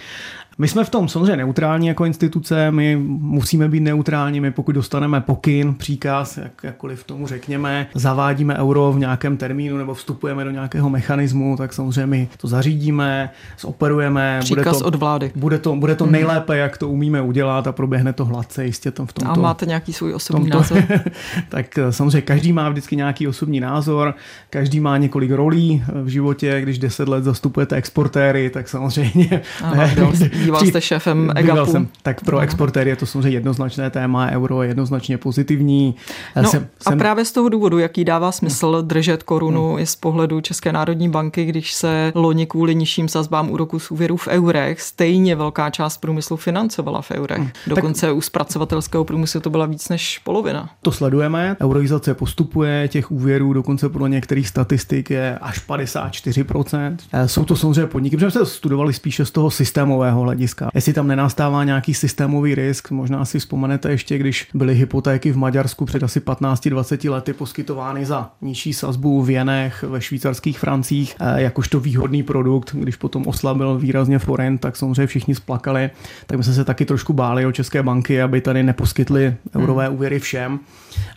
My 0.57 0.67
jsme 0.67 0.83
v 0.83 0.89
tom 0.89 1.07
samozřejmě 1.07 1.37
neutrální 1.37 1.87
jako 1.87 2.05
instituce, 2.05 2.71
my 2.71 2.95
musíme 3.19 3.69
být 3.69 3.79
neutrální, 3.79 4.39
my 4.39 4.51
pokud 4.51 4.71
dostaneme 4.71 5.21
pokyn, 5.21 5.73
příkaz, 5.73 6.37
jak, 6.37 6.51
jakkoliv 6.63 7.03
tomu 7.03 7.27
řekněme, 7.27 7.87
zavádíme 7.95 8.57
euro 8.57 8.91
v 8.91 8.99
nějakém 8.99 9.37
termínu 9.37 9.77
nebo 9.77 9.93
vstupujeme 9.93 10.43
do 10.43 10.51
nějakého 10.51 10.89
mechanismu, 10.89 11.57
tak 11.57 11.73
samozřejmě 11.73 12.05
my 12.05 12.27
to 12.37 12.47
zařídíme, 12.47 13.29
zoperujeme. 13.59 14.39
Příkaz 14.39 14.65
bude 14.65 14.79
to, 14.79 14.85
od 14.85 14.95
vlády. 14.95 15.31
Bude 15.35 15.59
to, 15.59 15.75
bude 15.75 15.95
to 15.95 16.05
nejlépe, 16.05 16.57
jak 16.57 16.77
to 16.77 16.89
umíme 16.89 17.21
udělat 17.21 17.67
a 17.67 17.71
proběhne 17.71 18.13
to 18.13 18.25
hladce 18.25 18.65
jistě 18.65 18.91
tam 18.91 19.05
v 19.05 19.13
tomto. 19.13 19.39
A 19.39 19.43
máte 19.43 19.65
nějaký 19.65 19.93
svůj 19.93 20.13
osobní 20.13 20.49
tomto, 20.49 20.57
názor? 20.57 20.83
tak 21.49 21.77
eh, 21.77 21.91
samozřejmě 21.91 22.21
každý 22.21 22.53
má 22.53 22.69
vždycky 22.69 22.95
nějaký 22.95 23.27
osobní 23.27 23.59
názor, 23.59 24.15
každý 24.49 24.79
má 24.79 24.97
několik 24.97 25.31
rolí 25.31 25.83
v 26.03 26.07
životě, 26.07 26.61
když 26.61 26.79
deset 26.79 27.07
let 27.07 27.23
zastupujete 27.23 27.75
exportéry, 27.75 28.49
tak 28.49 28.69
samozřejmě... 28.69 29.41
Ano, 29.63 29.83
býval 30.41 30.65
jste 30.65 30.81
šéfem 30.81 31.31
EGAPu. 31.35 31.71
Jsem, 31.71 31.87
tak 32.01 32.21
pro 32.21 32.39
exportéry 32.39 32.89
je 32.89 32.95
to 32.95 33.05
samozřejmě 33.05 33.29
jednoznačné 33.29 33.89
téma, 33.89 34.29
euro 34.31 34.63
je 34.63 34.69
jednoznačně 34.69 35.17
pozitivní. 35.17 35.95
No, 36.41 36.49
jsem, 36.49 36.67
a 36.85 36.95
právě 36.95 37.25
z 37.25 37.31
toho 37.31 37.49
důvodu, 37.49 37.79
jaký 37.79 38.05
dává 38.05 38.31
smysl 38.31 38.81
držet 38.81 39.23
korunu 39.23 39.69
hmm. 39.69 39.79
i 39.79 39.85
z 39.85 39.95
pohledu 39.95 40.41
České 40.41 40.71
národní 40.71 41.09
banky, 41.09 41.45
když 41.45 41.73
se 41.73 42.11
loni 42.15 42.45
kvůli 42.45 42.75
nižším 42.75 43.07
sazbám 43.07 43.51
úroku 43.51 43.79
z 43.79 43.91
úvěru 43.91 44.17
v 44.17 44.27
eurech 44.27 44.81
stejně 44.81 45.35
velká 45.35 45.69
část 45.69 45.97
průmyslu 45.97 46.37
financovala 46.37 47.01
v 47.01 47.11
eurech. 47.11 47.37
Hmm. 47.37 47.49
Dokonce 47.67 48.07
tak, 48.07 48.15
u 48.15 48.21
zpracovatelského 48.21 49.05
průmyslu 49.05 49.41
to 49.41 49.49
byla 49.49 49.65
víc 49.65 49.89
než 49.89 50.19
polovina. 50.19 50.69
To 50.81 50.91
sledujeme. 50.91 51.57
Euroizace 51.61 52.13
postupuje, 52.13 52.87
těch 52.87 53.11
úvěrů 53.11 53.53
dokonce 53.53 53.89
podle 53.89 54.09
některých 54.09 54.47
statistik 54.47 55.09
je 55.09 55.37
až 55.41 55.67
54%. 55.67 56.97
Eh, 57.13 57.27
jsou 57.27 57.45
to 57.45 57.55
samozřejmě 57.55 57.85
podniky, 57.85 58.17
protože 58.17 58.31
jsme 58.31 58.45
se 58.45 58.51
studovali 58.51 58.93
spíše 58.93 59.25
z 59.25 59.31
toho 59.31 59.51
systémového 59.51 60.23
hlediska 60.31 60.71
jestli 60.81 60.93
tam 60.93 61.07
nenastává 61.07 61.63
nějaký 61.63 61.93
systémový 61.93 62.55
risk. 62.55 62.91
Možná 62.91 63.25
si 63.25 63.39
vzpomenete 63.39 63.91
ještě, 63.91 64.17
když 64.17 64.47
byly 64.53 64.75
hypotéky 64.75 65.31
v 65.31 65.37
Maďarsku 65.37 65.85
před 65.85 66.03
asi 66.03 66.19
15-20 66.19 67.11
lety 67.11 67.33
poskytovány 67.33 68.05
za 68.05 68.31
nižší 68.41 68.73
sazbu 68.73 69.23
v 69.23 69.29
jenech, 69.29 69.83
ve 69.83 70.01
švýcarských 70.01 70.59
francích, 70.59 71.15
eh, 71.19 71.41
jakožto 71.41 71.79
výhodný 71.79 72.23
produkt, 72.23 72.75
když 72.79 72.95
potom 72.95 73.27
oslabil 73.27 73.77
výrazně 73.77 74.19
forint, 74.19 74.61
tak 74.61 74.75
samozřejmě 74.75 75.07
všichni 75.07 75.35
splakali. 75.35 75.89
Tak 76.27 76.37
my 76.37 76.43
jsme 76.43 76.53
se 76.53 76.65
taky 76.65 76.85
trošku 76.85 77.13
báli 77.13 77.45
o 77.45 77.51
české 77.51 77.83
banky, 77.83 78.21
aby 78.21 78.41
tady 78.41 78.63
neposkytly 78.63 79.35
eurové 79.55 79.85
hmm. 79.85 79.95
úvěry 79.95 80.19
všem. 80.19 80.59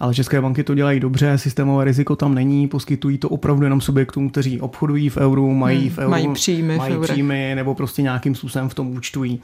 Ale 0.00 0.14
české 0.14 0.40
banky 0.40 0.64
to 0.64 0.74
dělají 0.74 1.00
dobře, 1.00 1.38
systémové 1.38 1.84
riziko 1.84 2.16
tam 2.16 2.34
není, 2.34 2.68
poskytují 2.68 3.18
to 3.18 3.28
opravdu 3.28 3.64
jenom 3.64 3.80
subjektům, 3.80 4.30
kteří 4.30 4.60
obchodují 4.60 5.08
v 5.08 5.16
euru, 5.16 5.54
mají 5.54 5.80
hmm, 5.80 5.90
v 5.90 5.98
euru, 5.98 6.10
mají 6.10 6.32
příjmy, 6.32 6.76
mají 6.76 6.96
příjmy 7.00 7.52
nebo 7.54 7.74
prostě 7.74 8.02
nějakým 8.02 8.34
způsobem 8.34 8.68
v 8.68 8.74
tom 8.74 8.90
účtují. 9.04 9.40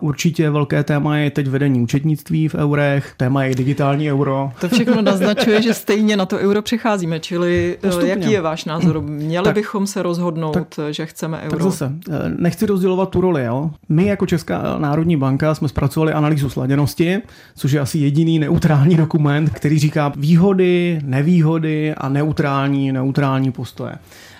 Určitě 0.00 0.50
velké 0.50 0.84
téma 0.84 1.18
je 1.18 1.30
teď 1.30 1.46
vedení 1.48 1.80
účetnictví 1.80 2.48
v 2.48 2.54
eurech, 2.54 3.14
téma 3.16 3.44
je 3.44 3.54
digitální 3.54 4.10
euro. 4.12 4.52
To 4.60 4.68
všechno 4.68 5.02
naznačuje, 5.12 5.62
že 5.62 5.74
stejně 5.74 6.16
na 6.16 6.26
to 6.26 6.36
euro 6.36 6.62
přicházíme, 6.62 7.20
čili 7.20 7.76
eh, 7.78 7.86
Postupně. 7.86 8.10
jaký 8.10 8.30
je 8.32 8.40
váš 8.40 8.64
názor? 8.64 9.02
Měli 9.02 9.44
tak, 9.44 9.54
bychom 9.54 9.86
se 9.86 10.02
rozhodnout, 10.02 10.52
tak, 10.52 10.74
že 10.90 11.06
chceme 11.06 11.40
euro? 11.40 11.50
Tak 11.50 11.62
zase, 11.62 11.92
eh, 12.10 12.12
nechci 12.38 12.66
rozdělovat 12.66 13.10
tu 13.10 13.20
roli. 13.20 13.44
Jo? 13.44 13.70
My 13.88 14.06
jako 14.06 14.26
Česká 14.26 14.78
národní 14.78 15.16
banka 15.16 15.54
jsme 15.54 15.68
zpracovali 15.68 16.12
analýzu 16.12 16.50
sladěnosti, 16.50 17.18
což 17.56 17.72
je 17.72 17.80
asi 17.80 17.98
jediný 17.98 18.38
neutrální 18.38 18.96
dokument, 18.96 19.50
který 19.50 19.78
říká 19.78 20.12
výhody, 20.16 21.00
nevýhody 21.04 21.94
a 21.94 22.08
neutrální, 22.08 22.92
neutrální 22.92 23.52
postoje. 23.52 23.92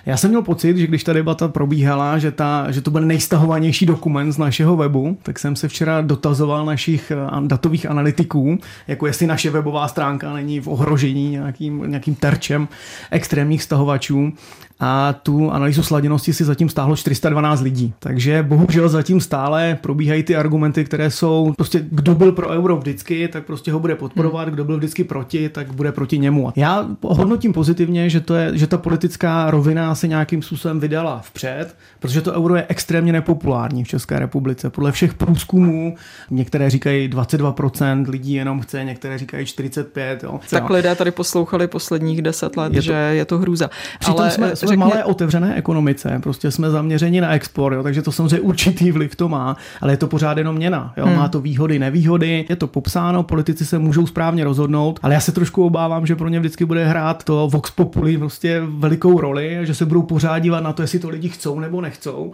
Já 0.07 0.17
jsem 0.17 0.29
měl 0.29 0.41
pocit, 0.41 0.77
že 0.77 0.87
když 0.87 1.03
ta 1.03 1.13
debata 1.13 1.47
probíhala, 1.47 2.17
že, 2.17 2.31
ta, 2.31 2.71
že 2.71 2.81
to 2.81 2.91
byl 2.91 3.01
nejstahovanější 3.01 3.85
dokument 3.85 4.31
z 4.31 4.37
našeho 4.37 4.75
webu, 4.75 5.17
tak 5.23 5.39
jsem 5.39 5.55
se 5.55 5.67
včera 5.67 6.01
dotazoval 6.01 6.65
našich 6.65 7.11
eh, 7.11 7.47
datových 7.47 7.85
analytiků, 7.85 8.57
jako 8.87 9.07
jestli 9.07 9.27
naše 9.27 9.49
webová 9.49 9.87
stránka 9.87 10.33
není 10.33 10.59
v 10.59 10.67
ohrožení 10.67 11.29
nějakým, 11.29 11.83
nějakým 11.87 12.15
terčem 12.15 12.67
extrémních 13.11 13.63
stahovačů 13.63 14.33
a 14.79 15.13
tu 15.13 15.51
analýzu 15.51 15.83
sladěnosti 15.83 16.33
si 16.33 16.43
zatím 16.43 16.69
stáhlo 16.69 16.95
412 16.95 17.61
lidí. 17.61 17.93
Takže 17.99 18.43
bohužel 18.43 18.89
zatím 18.89 19.21
stále 19.21 19.77
probíhají 19.81 20.23
ty 20.23 20.35
argumenty, 20.35 20.85
které 20.85 21.11
jsou 21.11 21.53
prostě 21.57 21.85
kdo 21.91 22.15
byl 22.15 22.31
pro 22.31 22.49
euro 22.49 22.77
vždycky, 22.77 23.27
tak 23.27 23.45
prostě 23.45 23.71
ho 23.71 23.79
bude 23.79 23.95
podporovat, 23.95 24.43
hmm. 24.43 24.53
kdo 24.53 24.65
byl 24.65 24.77
vždycky 24.77 25.03
proti, 25.03 25.49
tak 25.49 25.73
bude 25.73 25.91
proti 25.91 26.17
němu. 26.19 26.53
Já 26.55 26.87
hodnotím 27.01 27.53
pozitivně, 27.53 28.09
že, 28.09 28.19
to 28.19 28.35
je, 28.35 28.57
že 28.57 28.67
ta 28.67 28.77
politická 28.77 29.51
rovina 29.51 29.95
se 29.95 30.07
nějakým 30.07 30.41
způsobem 30.41 30.79
vydala 30.79 31.19
vpřed, 31.19 31.75
protože 31.99 32.21
to 32.21 32.33
euro 32.33 32.55
je 32.55 32.65
extrémně 32.69 33.13
nepopulární 33.13 33.83
v 33.83 33.87
České 33.87 34.19
republice. 34.19 34.69
Podle 34.69 34.91
všech 34.91 35.13
průzkumů, 35.13 35.95
některé 36.29 36.69
říkají 36.69 37.09
22% 37.09 38.09
lidí 38.09 38.33
jenom 38.33 38.61
chce, 38.61 38.83
některé 38.83 39.17
říkají 39.17 39.45
45%. 39.45 40.17
Jo. 40.23 40.39
Tak 40.49 40.69
lidé 40.69 40.95
tady 40.95 41.11
poslouchali 41.11 41.67
posledních 41.67 42.21
10 42.21 42.57
let, 42.57 42.73
je 42.73 42.81
to, 42.81 42.85
že 42.85 42.93
je 42.93 43.25
to 43.25 43.37
hrůza. 43.37 43.69
Přitom 43.99 44.19
Ale 44.19 44.31
jsme, 44.31 44.55
jsme 44.67 44.71
řekně... 44.71 44.85
malé 44.85 45.03
otevřené 45.03 45.55
ekonomice, 45.55 46.19
prostě 46.23 46.51
jsme 46.51 46.69
zaměřeni 46.69 47.21
na 47.21 47.33
export, 47.33 47.73
jo, 47.73 47.83
takže 47.83 48.01
to 48.01 48.11
samozřejmě 48.11 48.39
určitý 48.39 48.91
vliv 48.91 49.15
to 49.15 49.29
má, 49.29 49.57
ale 49.81 49.93
je 49.93 49.97
to 49.97 50.07
pořád 50.07 50.37
jenom 50.37 50.55
měna. 50.55 50.93
Jo, 50.97 51.05
hmm. 51.05 51.15
Má 51.15 51.27
to 51.27 51.41
výhody, 51.41 51.79
nevýhody, 51.79 52.45
je 52.49 52.55
to 52.55 52.67
popsáno, 52.67 53.23
politici 53.23 53.65
se 53.65 53.79
můžou 53.79 54.07
správně 54.07 54.43
rozhodnout, 54.43 54.99
ale 55.03 55.13
já 55.13 55.19
se 55.19 55.31
trošku 55.31 55.65
obávám, 55.65 56.05
že 56.05 56.15
pro 56.15 56.29
ně 56.29 56.39
vždycky 56.39 56.65
bude 56.65 56.87
hrát 56.87 57.23
to 57.23 57.47
Vox 57.51 57.71
Populi 57.71 58.17
prostě 58.17 58.61
velikou 58.67 59.21
roli, 59.21 59.59
že 59.63 59.73
se 59.73 59.85
budou 59.85 60.01
pořád 60.01 60.39
dívat 60.39 60.63
na 60.63 60.73
to, 60.73 60.81
jestli 60.81 60.99
to 60.99 61.09
lidi 61.09 61.29
chcou 61.29 61.59
nebo 61.59 61.81
nechcou 61.81 62.33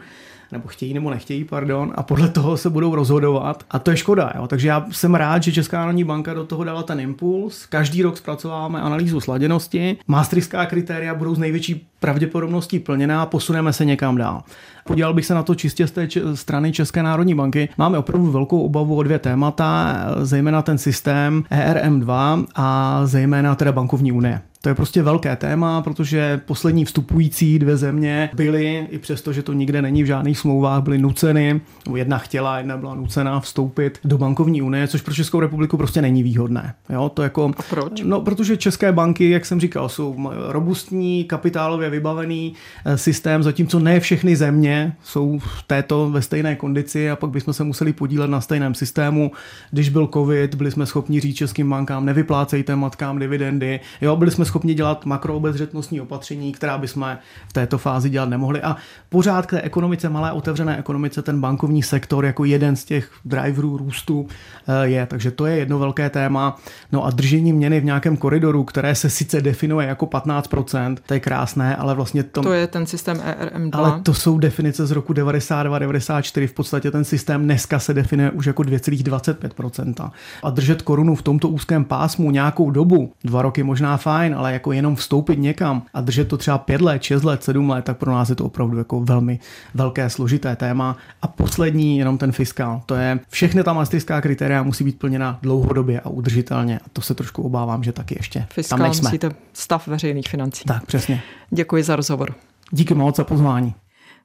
nebo 0.54 0.68
chtějí 0.68 0.94
nebo 0.94 1.10
nechtějí, 1.10 1.44
pardon, 1.44 1.94
a 1.96 2.04
podle 2.04 2.30
toho 2.30 2.58
se 2.58 2.70
budou 2.70 2.96
rozhodovat. 2.96 3.64
A 3.72 3.80
to 3.80 3.92
je 3.92 3.98
škoda. 3.98 4.32
Jo? 4.36 4.48
Takže 4.48 4.68
já 4.68 4.86
jsem 4.92 5.16
rád, 5.16 5.44
že 5.44 5.52
Česká 5.52 5.80
národní 5.80 6.04
banka 6.04 6.34
do 6.34 6.46
toho 6.46 6.64
dala 6.64 6.84
ten 6.84 7.00
impuls. 7.00 7.66
Každý 7.66 8.02
rok 8.02 8.18
zpracováváme 8.18 8.82
analýzu 8.82 9.20
sladěnosti. 9.20 9.98
Maastrichtská 10.08 10.66
kritéria 10.66 11.16
budou 11.16 11.36
z 11.36 11.40
největší 11.40 11.88
pravděpodobností 12.00 12.80
plněná 12.80 13.22
a 13.22 13.26
posuneme 13.26 13.74
se 13.74 13.86
někam 13.86 14.18
dál. 14.18 14.44
Podíval 14.86 15.14
bych 15.14 15.26
se 15.26 15.34
na 15.34 15.44
to 15.44 15.56
čistě 15.56 15.88
z 15.88 15.92
té 15.92 16.08
strany 16.34 16.72
České 16.72 17.04
národní 17.04 17.36
banky. 17.36 17.70
Máme 17.78 17.98
opravdu 17.98 18.32
velkou 18.32 18.62
obavu 18.62 18.96
o 18.96 19.04
dvě 19.04 19.20
témata, 19.20 19.96
zejména 20.22 20.62
ten 20.62 20.78
systém 20.78 21.44
ERM2 21.52 22.46
a 22.56 23.02
zejména 23.06 23.56
teda 23.56 23.72
bankovní 23.72 24.12
unie. 24.12 24.42
To 24.64 24.70
je 24.70 24.76
prostě 24.76 25.04
velké 25.04 25.36
téma, 25.36 25.82
protože 25.82 26.42
poslední 26.46 26.86
vstupující 26.86 27.60
dvě 27.60 27.78
země 27.78 28.30
byly, 28.34 28.88
i 28.92 29.00
přesto, 29.00 29.34
že 29.34 29.44
to 29.44 29.54
nikde 29.54 29.82
není 29.82 30.04
v 30.04 30.06
žádných 30.06 30.40
smlouvách, 30.40 30.84
byly 30.84 30.98
nuceny, 30.98 31.62
jedna 31.96 32.18
chtěla, 32.18 32.58
jedna 32.58 32.78
byla 32.78 32.96
nucena 32.96 33.40
vstoupit 33.40 34.00
do 34.04 34.18
bankovní 34.18 34.62
unie, 34.62 34.88
což 34.88 35.02
pro 35.02 35.14
Českou 35.14 35.40
republiku 35.40 35.78
prostě 35.78 36.02
není 36.02 36.24
výhodné. 36.24 36.74
Jo, 36.90 37.10
to 37.10 37.24
jako, 37.24 37.52
A 37.58 37.64
proč? 37.70 38.02
No, 38.02 38.22
protože 38.22 38.58
české 38.58 38.92
banky, 38.92 39.30
jak 39.30 39.46
jsem 39.46 39.60
říkal, 39.60 39.90
jsou 39.90 40.32
robustní, 40.48 41.24
kapitálově 41.24 41.90
vybavený 41.90 42.54
eh, 42.86 42.98
systém, 42.98 43.44
zatímco 43.44 43.80
ne 43.80 44.00
všechny 44.00 44.36
země 44.36 44.96
jsou 45.04 45.40
v 45.40 45.64
této 45.68 46.10
ve 46.10 46.22
stejné 46.22 46.56
kondici 46.56 47.10
a 47.10 47.16
pak 47.16 47.30
bychom 47.30 47.54
se 47.54 47.64
museli 47.64 47.94
podílet 47.94 48.30
na 48.30 48.42
stejném 48.42 48.76
systému. 48.76 49.32
Když 49.72 49.90
byl 49.90 50.10
covid, 50.14 50.56
byli 50.56 50.72
jsme 50.72 50.86
schopni 50.86 51.20
říct 51.20 51.36
českým 51.36 51.70
bankám, 51.70 52.06
nevyplácejte 52.06 52.76
matkám 52.76 53.20
dividendy, 53.20 53.80
jo, 54.02 54.16
byli 54.16 54.32
jsme 54.32 54.46
schopni 54.54 54.74
dělat 54.74 55.06
makroobezřetnostní 55.06 56.02
opatření, 56.02 56.52
která 56.52 56.78
bychom 56.78 57.18
v 57.50 57.54
této 57.54 57.78
fázi 57.78 58.10
dělat 58.10 58.30
nemohli. 58.30 58.62
A 58.62 58.76
pořád 59.10 59.46
k 59.46 59.50
té 59.50 59.62
ekonomice, 59.62 60.10
malé 60.10 60.32
otevřené 60.32 60.78
ekonomice, 60.78 61.22
ten 61.22 61.42
bankovní 61.42 61.84
sektor 61.84 62.26
jako 62.26 62.46
jeden 62.46 62.76
z 62.76 62.86
těch 62.86 63.12
driverů 63.26 63.78
růstu 63.78 64.28
eh, 64.68 64.88
je. 64.88 65.06
Takže 65.06 65.32
to 65.32 65.46
je 65.46 65.58
jedno 65.58 65.80
velké 65.80 66.10
téma. 66.10 66.58
No 66.92 67.06
a 67.06 67.10
držení 67.10 67.54
měny 67.54 67.80
v 67.80 67.86
nějakém 67.86 68.18
koridoru, 68.18 68.64
které 68.64 68.96
se 68.96 69.10
sice 69.10 69.42
definuje 69.42 69.88
jako 69.88 70.06
15%, 70.06 70.98
to 71.06 71.14
je 71.14 71.20
krásné, 71.20 71.76
ale 71.76 71.96
vlastně 71.96 72.24
to... 72.24 72.42
To 72.42 72.54
je 72.54 72.68
ten 72.68 72.86
systém 72.86 73.18
ERM2. 73.18 73.70
Ale 73.74 74.02
to 74.04 74.14
jsou 74.14 74.38
definice 74.38 74.86
z 74.86 74.92
roku 74.92 75.14
92, 75.14 75.80
94. 75.80 76.48
V 76.48 76.54
podstatě 76.54 76.92
ten 76.92 77.04
systém 77.04 77.44
dneska 77.44 77.80
se 77.80 77.94
definuje 77.94 78.32
už 78.32 78.46
jako 78.46 78.64
2,25%. 78.64 80.12
A 80.44 80.50
držet 80.50 80.82
korunu 80.82 81.16
v 81.16 81.22
tomto 81.22 81.50
úzkém 81.50 81.86
pásmu 81.86 82.32
nějakou 82.32 82.72
dobu, 82.72 83.14
dva 83.24 83.42
roky 83.42 83.64
možná 83.64 83.98
fajn, 83.98 84.36
ale 84.36 84.43
jako 84.50 84.72
jenom 84.72 84.96
vstoupit 84.96 85.40
někam 85.40 85.84
a 85.94 86.02
držet 86.02 86.28
to 86.28 86.38
třeba 86.38 86.58
pět 86.58 86.82
let, 86.82 87.04
šest 87.04 87.24
let, 87.24 87.44
sedm 87.44 87.70
let, 87.70 87.86
tak 87.86 87.98
pro 87.98 88.12
nás 88.12 88.30
je 88.30 88.36
to 88.36 88.46
opravdu 88.46 88.78
jako 88.78 89.02
velmi 89.02 89.40
velké 89.74 90.10
složité 90.10 90.56
téma. 90.56 90.98
A 91.22 91.28
poslední, 91.28 91.98
jenom 91.98 92.18
ten 92.18 92.32
fiskál. 92.32 92.82
To 92.86 92.96
je 92.96 93.20
všechny 93.30 93.64
ta 93.64 93.74
maastrichtská 93.74 94.22
kritéria 94.22 94.64
musí 94.64 94.84
být 94.84 95.00
plněna 95.00 95.40
dlouhodobě 95.42 96.00
a 96.00 96.10
udržitelně. 96.10 96.80
A 96.80 96.90
to 96.94 97.02
se 97.02 97.16
trošku 97.16 97.44
obávám, 97.44 97.84
že 97.84 97.92
taky 97.92 98.16
ještě 98.20 98.48
fiskál 98.54 98.78
tam 98.78 98.88
nejsme. 98.88 99.10
musíte 99.10 99.32
stav 99.54 99.88
veřejných 99.88 100.30
financí. 100.30 100.64
Tak, 100.66 100.86
přesně. 100.86 101.22
Děkuji 101.50 101.84
za 101.84 101.96
rozhovor. 101.96 102.36
Díky 102.72 102.94
moc 102.94 103.16
za 103.16 103.24
pozvání. 103.24 103.74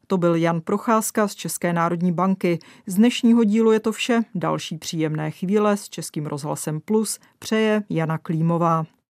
To 0.06 0.18
byl 0.18 0.34
Jan 0.34 0.60
Procházka 0.60 1.28
z 1.28 1.34
České 1.34 1.72
národní 1.72 2.12
banky. 2.12 2.58
Z 2.86 2.94
dnešního 2.94 3.44
dílu 3.44 3.72
je 3.72 3.80
to 3.80 3.92
vše. 3.92 4.20
Další 4.34 4.78
příjemné 4.78 5.30
chvíle 5.30 5.76
s 5.76 5.88
Českým 5.88 6.26
rozhlasem 6.26 6.80
Plus 6.80 7.18
přeje 7.38 7.82
Jana 7.90 8.18
Klímová. 8.18 8.84